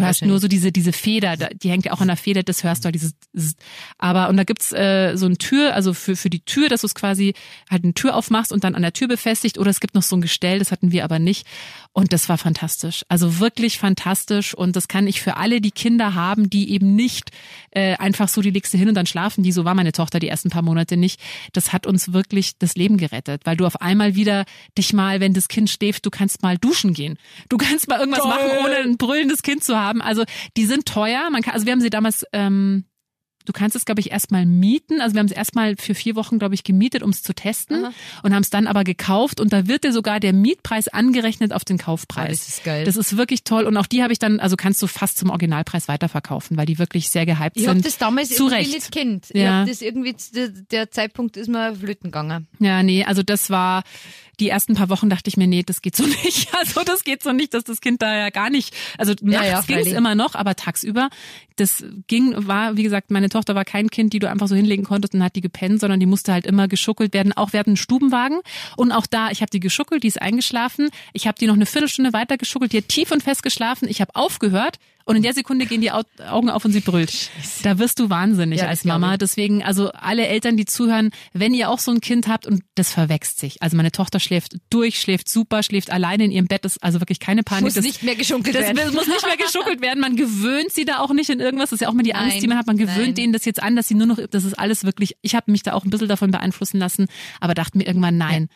Du 0.00 0.06
hast 0.06 0.22
nur 0.22 0.40
so 0.40 0.48
diese 0.48 0.72
diese 0.72 0.92
Feder, 0.92 1.36
die 1.36 1.70
hängt 1.70 1.86
ja 1.86 1.92
auch 1.92 2.00
an 2.00 2.08
der 2.08 2.16
Feder, 2.16 2.42
das 2.42 2.64
hörst 2.64 2.84
du 2.84 2.86
halt 2.86 2.94
dieses, 2.94 3.14
aber 3.98 4.28
und 4.28 4.36
da 4.36 4.44
gibt's 4.44 4.72
äh, 4.72 5.16
so 5.16 5.26
ein 5.26 5.38
Tür, 5.38 5.74
also 5.74 5.94
für 5.94 6.16
für 6.16 6.30
die 6.30 6.40
Tür, 6.40 6.68
dass 6.68 6.82
du 6.82 6.86
es 6.86 6.94
quasi 6.94 7.34
halt 7.70 7.84
eine 7.84 7.94
Tür 7.94 8.16
aufmachst 8.16 8.52
und 8.52 8.64
dann 8.64 8.74
an 8.74 8.82
der 8.82 8.92
Tür 8.92 9.08
befestigt 9.08 9.58
oder 9.58 9.70
es 9.70 9.80
gibt 9.80 9.94
noch 9.94 10.02
so 10.02 10.16
ein 10.16 10.20
Gestell, 10.20 10.58
das 10.58 10.70
hatten 10.70 10.92
wir 10.92 11.04
aber 11.04 11.18
nicht 11.18 11.46
und 11.92 12.12
das 12.12 12.28
war 12.28 12.38
fantastisch. 12.38 13.04
Also 13.08 13.38
wirklich 13.38 13.78
fantastisch 13.78 14.54
und 14.54 14.76
das 14.76 14.88
kann 14.88 15.06
ich 15.06 15.20
für 15.20 15.36
alle 15.36 15.60
die 15.60 15.70
Kinder 15.70 16.14
haben, 16.14 16.50
die 16.50 16.70
eben 16.70 16.94
nicht 16.94 17.30
äh, 17.70 17.96
einfach 17.96 18.28
so 18.28 18.42
die 18.42 18.50
legst 18.50 18.74
du 18.74 18.78
hin 18.78 18.88
und 18.88 18.94
dann 18.94 19.06
schlafen 19.06 19.42
die, 19.42 19.52
so 19.52 19.64
war 19.64 19.74
meine 19.74 19.92
Tochter 19.92 20.18
die 20.18 20.28
ersten 20.28 20.50
paar 20.50 20.62
Monate 20.62 20.96
nicht. 20.96 21.20
Das 21.52 21.72
hat 21.72 21.86
uns 21.86 22.12
wirklich 22.12 22.58
das 22.58 22.74
Leben 22.74 22.96
gerettet, 22.96 23.42
weil 23.44 23.56
du 23.56 23.66
auf 23.66 23.80
einmal 23.80 24.14
wieder 24.14 24.44
dich 24.76 24.92
mal, 24.92 25.20
wenn 25.20 25.34
das 25.34 25.48
Kind 25.48 25.70
schläft, 25.70 26.04
du 26.06 26.10
kannst 26.10 26.42
mal 26.42 26.58
duschen 26.58 26.94
gehen. 26.94 27.18
Du 27.48 27.56
kannst 27.56 27.88
mal 27.88 28.00
irgendwas 28.00 28.22
Toll. 28.22 28.30
machen, 28.30 28.50
ohne 28.64 28.76
ein 28.76 28.96
brüllendes 28.96 29.42
Kind 29.42 29.53
zu 29.60 29.76
haben. 29.78 30.00
Also 30.02 30.24
die 30.56 30.66
sind 30.66 30.86
teuer. 30.86 31.28
Man 31.30 31.42
kann, 31.42 31.54
also 31.54 31.66
wir 31.66 31.72
haben 31.72 31.80
sie 31.80 31.90
damals, 31.90 32.24
ähm, 32.32 32.84
du 33.46 33.52
kannst 33.52 33.76
es, 33.76 33.84
glaube 33.84 34.00
ich, 34.00 34.10
erstmal 34.10 34.46
mieten. 34.46 35.02
Also 35.02 35.12
wir 35.14 35.18
haben 35.18 35.26
es 35.26 35.32
erstmal 35.32 35.76
für 35.76 35.94
vier 35.94 36.16
Wochen, 36.16 36.38
glaube 36.38 36.54
ich, 36.54 36.64
gemietet, 36.64 37.02
um 37.02 37.10
es 37.10 37.22
zu 37.22 37.34
testen 37.34 37.84
Aha. 37.84 37.92
und 38.22 38.34
haben 38.34 38.40
es 38.40 38.48
dann 38.48 38.66
aber 38.66 38.84
gekauft 38.84 39.38
und 39.38 39.52
da 39.52 39.68
wird 39.68 39.84
dir 39.84 39.92
sogar 39.92 40.18
der 40.18 40.32
Mietpreis 40.32 40.88
angerechnet 40.88 41.52
auf 41.52 41.62
den 41.62 41.76
Kaufpreis. 41.76 42.24
Ah, 42.24 42.28
das 42.30 42.48
ist 42.48 42.64
geil. 42.64 42.84
Das 42.86 42.96
ist 42.96 43.18
wirklich 43.18 43.44
toll 43.44 43.64
und 43.64 43.76
auch 43.76 43.84
die 43.86 44.02
habe 44.02 44.14
ich 44.14 44.18
dann, 44.18 44.40
also 44.40 44.56
kannst 44.56 44.80
du 44.80 44.86
fast 44.86 45.18
zum 45.18 45.28
Originalpreis 45.28 45.88
weiterverkaufen, 45.88 46.56
weil 46.56 46.64
die 46.64 46.78
wirklich 46.78 47.10
sehr 47.10 47.26
gehypt 47.26 47.58
Ich 47.58 47.66
habe 47.66 47.76
sind. 47.76 47.84
das 47.86 47.98
damals 47.98 48.30
Zu 48.30 48.44
irgendwie 48.44 48.54
Recht. 48.54 48.72
nicht 48.72 48.92
kennt. 48.92 49.26
Ich 49.30 49.42
Ja. 49.42 49.60
hab 49.60 49.66
das 49.68 49.82
irgendwie, 49.82 50.16
der, 50.34 50.48
der 50.48 50.90
Zeitpunkt 50.90 51.36
ist 51.36 51.48
mir 51.48 51.74
flöten 51.76 52.10
gegangen. 52.10 52.48
Ja, 52.60 52.82
nee, 52.82 53.04
also 53.04 53.22
das 53.22 53.50
war 53.50 53.82
die 54.40 54.48
ersten 54.48 54.74
paar 54.74 54.88
Wochen 54.88 55.08
dachte 55.10 55.28
ich 55.28 55.36
mir, 55.36 55.46
nee, 55.46 55.62
das 55.62 55.82
geht 55.82 55.96
so 55.96 56.04
nicht. 56.24 56.48
Also 56.54 56.82
das 56.84 57.04
geht 57.04 57.22
so 57.22 57.32
nicht, 57.32 57.54
dass 57.54 57.64
das 57.64 57.80
Kind 57.80 58.02
da 58.02 58.14
ja 58.14 58.30
gar 58.30 58.50
nicht. 58.50 58.74
Also 58.98 59.14
nachts 59.20 59.48
ja, 59.48 59.60
ging 59.62 59.78
es 59.78 59.92
immer 59.92 60.14
noch, 60.14 60.34
aber 60.34 60.56
tagsüber, 60.56 61.10
das 61.56 61.84
ging, 62.06 62.34
war, 62.46 62.76
wie 62.76 62.82
gesagt, 62.82 63.10
meine 63.10 63.28
Tochter 63.28 63.54
war 63.54 63.64
kein 63.64 63.90
Kind, 63.90 64.12
die 64.12 64.18
du 64.18 64.28
einfach 64.28 64.48
so 64.48 64.56
hinlegen 64.56 64.84
konntest 64.84 65.14
und 65.14 65.22
hat 65.22 65.36
die 65.36 65.40
gepennt, 65.40 65.80
sondern 65.80 66.00
die 66.00 66.06
musste 66.06 66.32
halt 66.32 66.46
immer 66.46 66.68
geschuckelt 66.68 67.14
werden. 67.14 67.32
Auch 67.32 67.52
wir 67.52 67.60
hatten 67.60 67.70
einen 67.70 67.76
Stubenwagen 67.76 68.40
und 68.76 68.92
auch 68.92 69.06
da, 69.06 69.30
ich 69.30 69.40
habe 69.40 69.50
die 69.50 69.60
geschuckelt, 69.60 70.02
die 70.02 70.08
ist 70.08 70.20
eingeschlafen. 70.20 70.90
Ich 71.12 71.26
habe 71.26 71.38
die 71.38 71.46
noch 71.46 71.54
eine 71.54 71.66
Viertelstunde 71.66 72.12
weiter 72.12 72.36
geschuckelt, 72.38 72.72
die 72.72 72.78
hat 72.78 72.88
tief 72.88 73.12
und 73.12 73.22
fest 73.22 73.42
geschlafen. 73.42 73.88
Ich 73.88 74.00
habe 74.00 74.14
aufgehört. 74.14 74.78
Und 75.06 75.16
in 75.16 75.22
der 75.22 75.34
Sekunde 75.34 75.66
gehen 75.66 75.82
die 75.82 75.92
Au- 75.92 76.00
Augen 76.26 76.48
auf 76.48 76.64
und 76.64 76.72
sie 76.72 76.80
brüllt. 76.80 77.30
Da 77.62 77.78
wirst 77.78 77.98
du 77.98 78.08
wahnsinnig 78.08 78.58
Ja, 78.58 78.64
das 78.64 78.70
als 78.70 78.84
Mama. 78.84 79.16
Deswegen, 79.18 79.62
also 79.62 79.90
alle 79.92 80.26
Eltern, 80.26 80.56
die 80.56 80.64
zuhören, 80.64 81.10
wenn 81.34 81.52
ihr 81.52 81.68
auch 81.68 81.78
so 81.78 81.90
ein 81.90 82.00
Kind 82.00 82.26
habt 82.26 82.46
und 82.46 82.62
das 82.74 82.90
verwächst 82.90 83.38
sich. 83.38 83.62
Also 83.62 83.76
meine 83.76 83.92
Tochter 83.92 84.18
schläft 84.18 84.56
durch, 84.70 84.98
schläft 84.98 85.28
super, 85.28 85.62
schläft 85.62 85.90
alleine 85.90 86.24
in 86.24 86.30
ihrem 86.30 86.46
Bett, 86.46 86.64
ist 86.64 86.82
also 86.82 87.00
wirklich 87.00 87.20
keine 87.20 87.42
Panik. 87.42 87.64
Muss 87.64 87.74
das, 87.74 87.84
nicht 87.84 88.02
mehr 88.02 88.16
geschunkelt 88.16 88.54
das 88.56 88.62
werden. 88.74 88.94
muss 88.94 89.06
nicht 89.06 89.26
mehr 89.26 89.36
geschuckelt 89.36 89.82
werden. 89.82 90.00
Man 90.00 90.16
gewöhnt 90.16 90.72
sie 90.72 90.86
da 90.86 90.98
auch 91.00 91.12
nicht 91.12 91.28
in 91.28 91.38
irgendwas. 91.38 91.68
Das 91.70 91.76
ist 91.78 91.80
ja 91.82 91.88
auch 91.88 91.94
mal 91.94 92.02
die 92.02 92.14
Angst, 92.14 92.34
Nein, 92.36 92.40
die 92.40 92.46
man 92.48 92.56
hat. 92.56 92.66
Man 92.66 92.78
gewöhnt 92.78 92.98
nein. 92.98 93.14
denen 93.14 93.32
das 93.34 93.44
jetzt 93.44 93.62
an, 93.62 93.76
dass 93.76 93.86
sie 93.88 93.94
nur 93.94 94.06
noch, 94.06 94.18
das 94.30 94.44
ist 94.44 94.58
alles 94.58 94.84
wirklich, 94.84 95.16
ich 95.20 95.34
habe 95.34 95.50
mich 95.52 95.62
da 95.62 95.74
auch 95.74 95.84
ein 95.84 95.90
bisschen 95.90 96.08
davon 96.08 96.30
beeinflussen 96.30 96.78
lassen, 96.78 97.08
aber 97.40 97.52
dachte 97.54 97.76
mir 97.76 97.86
irgendwann, 97.86 98.16
nein. 98.16 98.48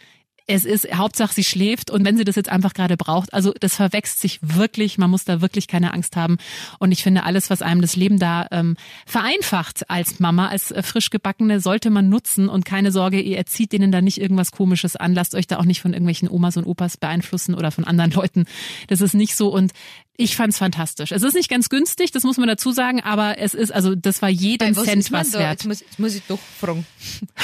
Es 0.51 0.65
ist 0.65 0.91
Hauptsache, 0.95 1.35
sie 1.35 1.45
schläft 1.45 1.91
und 1.91 2.07
wenn 2.07 2.17
sie 2.17 2.25
das 2.25 2.35
jetzt 2.35 2.49
einfach 2.49 2.73
gerade 2.73 2.97
braucht, 2.97 3.35
also 3.35 3.53
das 3.61 3.77
verwächst 3.77 4.19
sich 4.19 4.39
wirklich, 4.41 4.97
man 4.97 5.11
muss 5.11 5.27
da 5.27 5.43
wirklich 5.43 5.69
keine 5.69 5.93
Angst 5.93 6.17
haben. 6.17 6.39
Und 6.79 6.91
ich 6.91 7.03
finde, 7.03 7.25
alles, 7.25 7.51
was 7.51 7.61
einem 7.61 7.83
das 7.83 7.97
Leben 7.97 8.19
da 8.19 8.47
ähm, 8.51 8.77
vereinfacht 9.05 9.91
als 9.91 10.21
Mama, 10.21 10.49
als 10.49 10.71
äh, 10.71 10.83
frisch 10.83 11.11
gebackene, 11.11 11.61
sollte 11.61 11.91
man 11.91 12.09
nutzen 12.09 12.49
und 12.49 12.65
keine 12.65 12.93
Sorge, 12.93 13.21
ihr 13.21 13.37
erzieht 13.37 13.73
denen 13.73 13.93
da 13.93 14.01
nicht 14.01 14.19
irgendwas 14.19 14.51
Komisches 14.51 14.97
an. 14.97 15.13
Lasst 15.15 15.35
euch 15.35 15.47
da 15.47 15.59
auch 15.59 15.67
nicht 15.67 15.83
von 15.83 15.93
irgendwelchen 15.93 16.31
Omas 16.31 16.57
und 16.57 16.65
Opas 16.65 16.97
beeinflussen 16.97 17.55
oder 17.55 17.71
von 17.71 17.85
anderen 17.85 18.11
Leuten. 18.19 18.47
Das 18.87 19.03
ist 19.03 19.13
nicht 19.13 19.37
so 19.37 19.53
und 19.53 19.73
ich 20.21 20.35
fand's 20.37 20.59
fantastisch. 20.59 21.13
Es 21.13 21.23
ist 21.23 21.35
nicht 21.35 21.49
ganz 21.49 21.69
günstig, 21.69 22.11
das 22.11 22.25
muss 22.25 22.37
man 22.39 22.49
dazu 22.49 22.73
sagen, 22.73 23.01
aber 23.01 23.39
es 23.39 23.55
ist, 23.55 23.71
also 23.73 23.95
das 23.95 24.21
war 24.21 24.29
jeden 24.29 24.75
was 24.77 24.85
Cent 24.85 25.13
was 25.13 25.31
da? 25.31 25.39
wert. 25.39 25.51
Jetzt 25.61 25.67
muss, 25.67 25.81
jetzt 25.81 25.99
muss 26.01 26.15
ich 26.17 26.23
doch 26.27 26.41
fragen. 26.59 26.85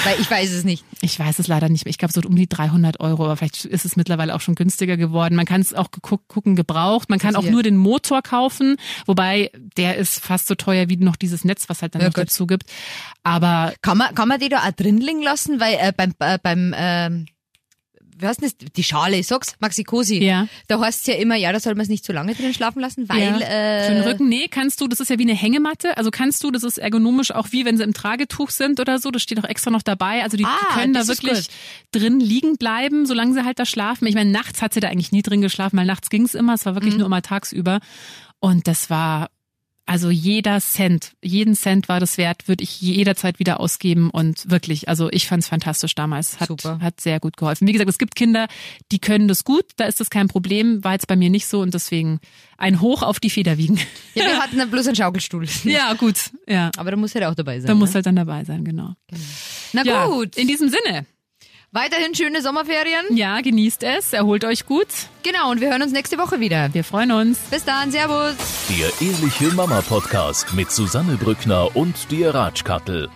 Weil 0.02 0.20
ich 0.20 0.28
weiß 0.30 0.50
es 0.52 0.64
nicht. 0.64 0.84
Ich 1.00 1.18
weiß 1.18 1.38
es 1.38 1.48
leider 1.48 1.68
nicht 1.68 1.84
mehr. 1.84 1.90
Ich 1.90 1.98
glaube 1.98 2.12
so 2.14 2.22
um 2.26 2.34
die 2.34 2.48
300 2.48 2.98
Euro, 2.98 3.26
aber 3.26 3.36
vielleicht 3.36 3.66
ist 3.66 3.84
es 3.84 3.94
mittlerweile 3.94 4.34
auch 4.34 4.40
schon 4.40 4.54
günstiger 4.54 4.96
geworden. 4.96 5.36
Man 5.36 5.44
kann 5.44 5.60
es 5.60 5.74
auch 5.74 5.88
gucken 5.90 6.56
gebraucht. 6.56 7.10
Man 7.10 7.18
kann 7.18 7.36
auch 7.36 7.42
nur 7.44 7.62
den 7.62 7.76
Motor 7.76 8.22
kaufen, 8.22 8.76
wobei 9.06 9.50
der 9.76 9.96
ist 9.98 10.18
fast 10.24 10.46
so 10.48 10.54
teuer 10.54 10.88
wie 10.88 10.96
noch 10.96 11.16
dieses 11.16 11.44
Netz, 11.44 11.68
was 11.68 11.82
halt 11.82 11.94
dann 11.94 12.00
Ja, 12.02 12.08
noch 12.08 12.14
gut. 12.14 12.24
dazu 12.24 12.46
gibt. 12.46 12.64
Aber 13.22 13.74
Kann 13.82 13.98
man, 13.98 14.14
kann 14.14 14.28
man 14.28 14.40
die 14.40 14.48
da 14.48 14.60
auch 14.66 14.72
drin 14.72 14.98
liegen 14.98 15.22
lassen? 15.22 15.60
Weil 15.60 15.74
äh, 15.78 15.92
beim, 15.94 16.14
äh, 16.18 16.38
beim 16.42 16.74
ähm, 16.76 17.26
wie 18.16 18.26
heißt 18.26 18.42
das? 18.42 18.56
Die 18.56 18.84
Schale, 18.84 19.16
ich 19.18 19.26
sag's, 19.26 19.54
Maxikosi. 19.60 20.22
Ja. 20.22 20.46
Da 20.68 20.80
heißt 20.80 21.06
ja 21.08 21.14
immer, 21.14 21.34
ja, 21.36 21.52
da 21.52 21.58
soll 21.60 21.74
man 21.74 21.82
es 21.82 21.88
nicht 21.88 22.04
zu 22.04 22.12
lange 22.12 22.34
drin 22.34 22.54
schlafen 22.54 22.80
lassen, 22.80 23.08
weil 23.08 23.20
ja, 23.20 23.38
äh, 23.40 23.88
für 23.88 23.94
den 23.94 24.02
Rücken, 24.04 24.28
nee, 24.28 24.46
kannst 24.48 24.80
du, 24.80 24.86
das 24.88 25.00
ist 25.00 25.10
ja 25.10 25.18
wie 25.18 25.22
eine 25.22 25.34
Hängematte, 25.34 25.96
also 25.96 26.10
kannst 26.10 26.42
du, 26.44 26.50
das 26.50 26.62
ist 26.62 26.78
ergonomisch 26.78 27.32
auch 27.32 27.48
wie 27.50 27.64
wenn 27.64 27.76
sie 27.76 27.82
im 27.84 27.92
Tragetuch 27.94 28.50
sind 28.50 28.78
oder 28.80 28.98
so, 28.98 29.10
das 29.10 29.22
steht 29.22 29.38
auch 29.40 29.48
extra 29.48 29.70
noch 29.70 29.82
dabei, 29.82 30.22
also 30.22 30.36
die, 30.36 30.44
Ah, 30.44 30.74
können 30.74 30.92
da 30.94 31.06
wirklich 31.08 31.48
drin 31.92 32.20
liegen 32.20 32.56
bleiben, 32.56 33.06
solange 33.06 33.34
sie 33.34 33.44
halt 33.44 33.58
da 33.58 33.66
schlafen. 33.66 34.06
Ich 34.06 34.14
meine, 34.14 34.30
nachts 34.30 34.62
hat 34.62 34.74
sie 34.74 34.80
da 34.80 34.88
eigentlich 34.88 35.10
nie 35.12 35.22
drin 35.22 35.40
geschlafen, 35.40 35.76
weil 35.76 35.86
nachts 35.86 36.08
ging's 36.10 36.34
immer, 36.34 36.54
es 36.54 36.64
war 36.66 36.72
Mhm. 36.72 36.76
wirklich 36.76 36.96
nur 36.96 37.06
immer 37.06 37.22
tagsüber 37.22 37.80
und 38.40 38.68
das 38.68 38.90
war 38.90 39.28
also 39.86 40.08
jeder 40.10 40.60
Cent, 40.60 41.12
jeden 41.22 41.54
Cent 41.54 41.88
war 41.88 42.00
das 42.00 42.16
wert, 42.16 42.48
würde 42.48 42.64
ich 42.64 42.80
jederzeit 42.80 43.38
wieder 43.38 43.60
ausgeben 43.60 44.08
und 44.10 44.50
wirklich, 44.50 44.88
also 44.88 45.10
ich 45.10 45.26
fand's 45.26 45.48
fantastisch 45.48 45.94
damals, 45.94 46.40
hat, 46.40 46.48
Super. 46.48 46.78
hat 46.80 47.00
sehr 47.00 47.20
gut 47.20 47.36
geholfen. 47.36 47.68
Wie 47.68 47.72
gesagt, 47.72 47.90
es 47.90 47.98
gibt 47.98 48.14
Kinder, 48.14 48.46
die 48.92 48.98
können 48.98 49.28
das 49.28 49.44
gut, 49.44 49.66
da 49.76 49.84
ist 49.84 50.00
das 50.00 50.08
kein 50.08 50.28
Problem, 50.28 50.82
war 50.84 50.92
jetzt 50.92 51.06
bei 51.06 51.16
mir 51.16 51.28
nicht 51.28 51.46
so 51.46 51.60
und 51.60 51.74
deswegen 51.74 52.20
ein 52.56 52.80
Hoch 52.80 53.02
auf 53.02 53.20
die 53.20 53.28
Federwiegen. 53.30 53.78
Ja, 54.14 54.24
wir 54.24 54.38
hatten 54.42 54.56
dann 54.56 54.70
bloß 54.70 54.86
einen 54.86 54.96
Schaukelstuhl. 54.96 55.46
Ja, 55.64 55.92
gut, 55.94 56.30
ja. 56.48 56.70
Aber 56.76 56.90
da 56.90 56.96
muss 56.96 57.14
halt 57.14 57.24
auch 57.24 57.34
dabei 57.34 57.60
sein. 57.60 57.66
Da 57.66 57.74
ne? 57.74 57.78
muss 57.80 57.94
halt 57.94 58.06
dann 58.06 58.16
dabei 58.16 58.44
sein, 58.44 58.64
genau. 58.64 58.94
Na 59.72 59.84
Ja, 59.84 60.06
gut. 60.06 60.36
in 60.36 60.48
diesem 60.48 60.70
Sinne, 60.70 61.04
Weiterhin 61.74 62.14
schöne 62.14 62.40
Sommerferien. 62.40 63.04
ja, 63.16 63.40
genießt 63.40 63.82
es, 63.82 64.12
erholt 64.12 64.44
euch 64.44 64.64
gut. 64.64 64.86
Genau, 65.24 65.50
und 65.50 65.60
wir 65.60 65.70
hören 65.70 65.82
uns 65.82 65.90
nächste 65.90 66.18
Woche 66.18 66.38
wieder. 66.38 66.72
Wir 66.72 66.84
freuen 66.84 67.10
uns. 67.10 67.36
Bis 67.50 67.64
dann, 67.64 67.90
Servus. 67.90 68.36
Der 68.70 69.08
Ehrliche 69.08 69.52
Mama 69.56 69.82
Podcast 69.82 70.54
mit 70.54 70.70
Susanne 70.70 71.16
Brückner 71.16 71.74
und 71.74 72.12
dir 72.12 72.32
Ratschkattel. 72.32 73.10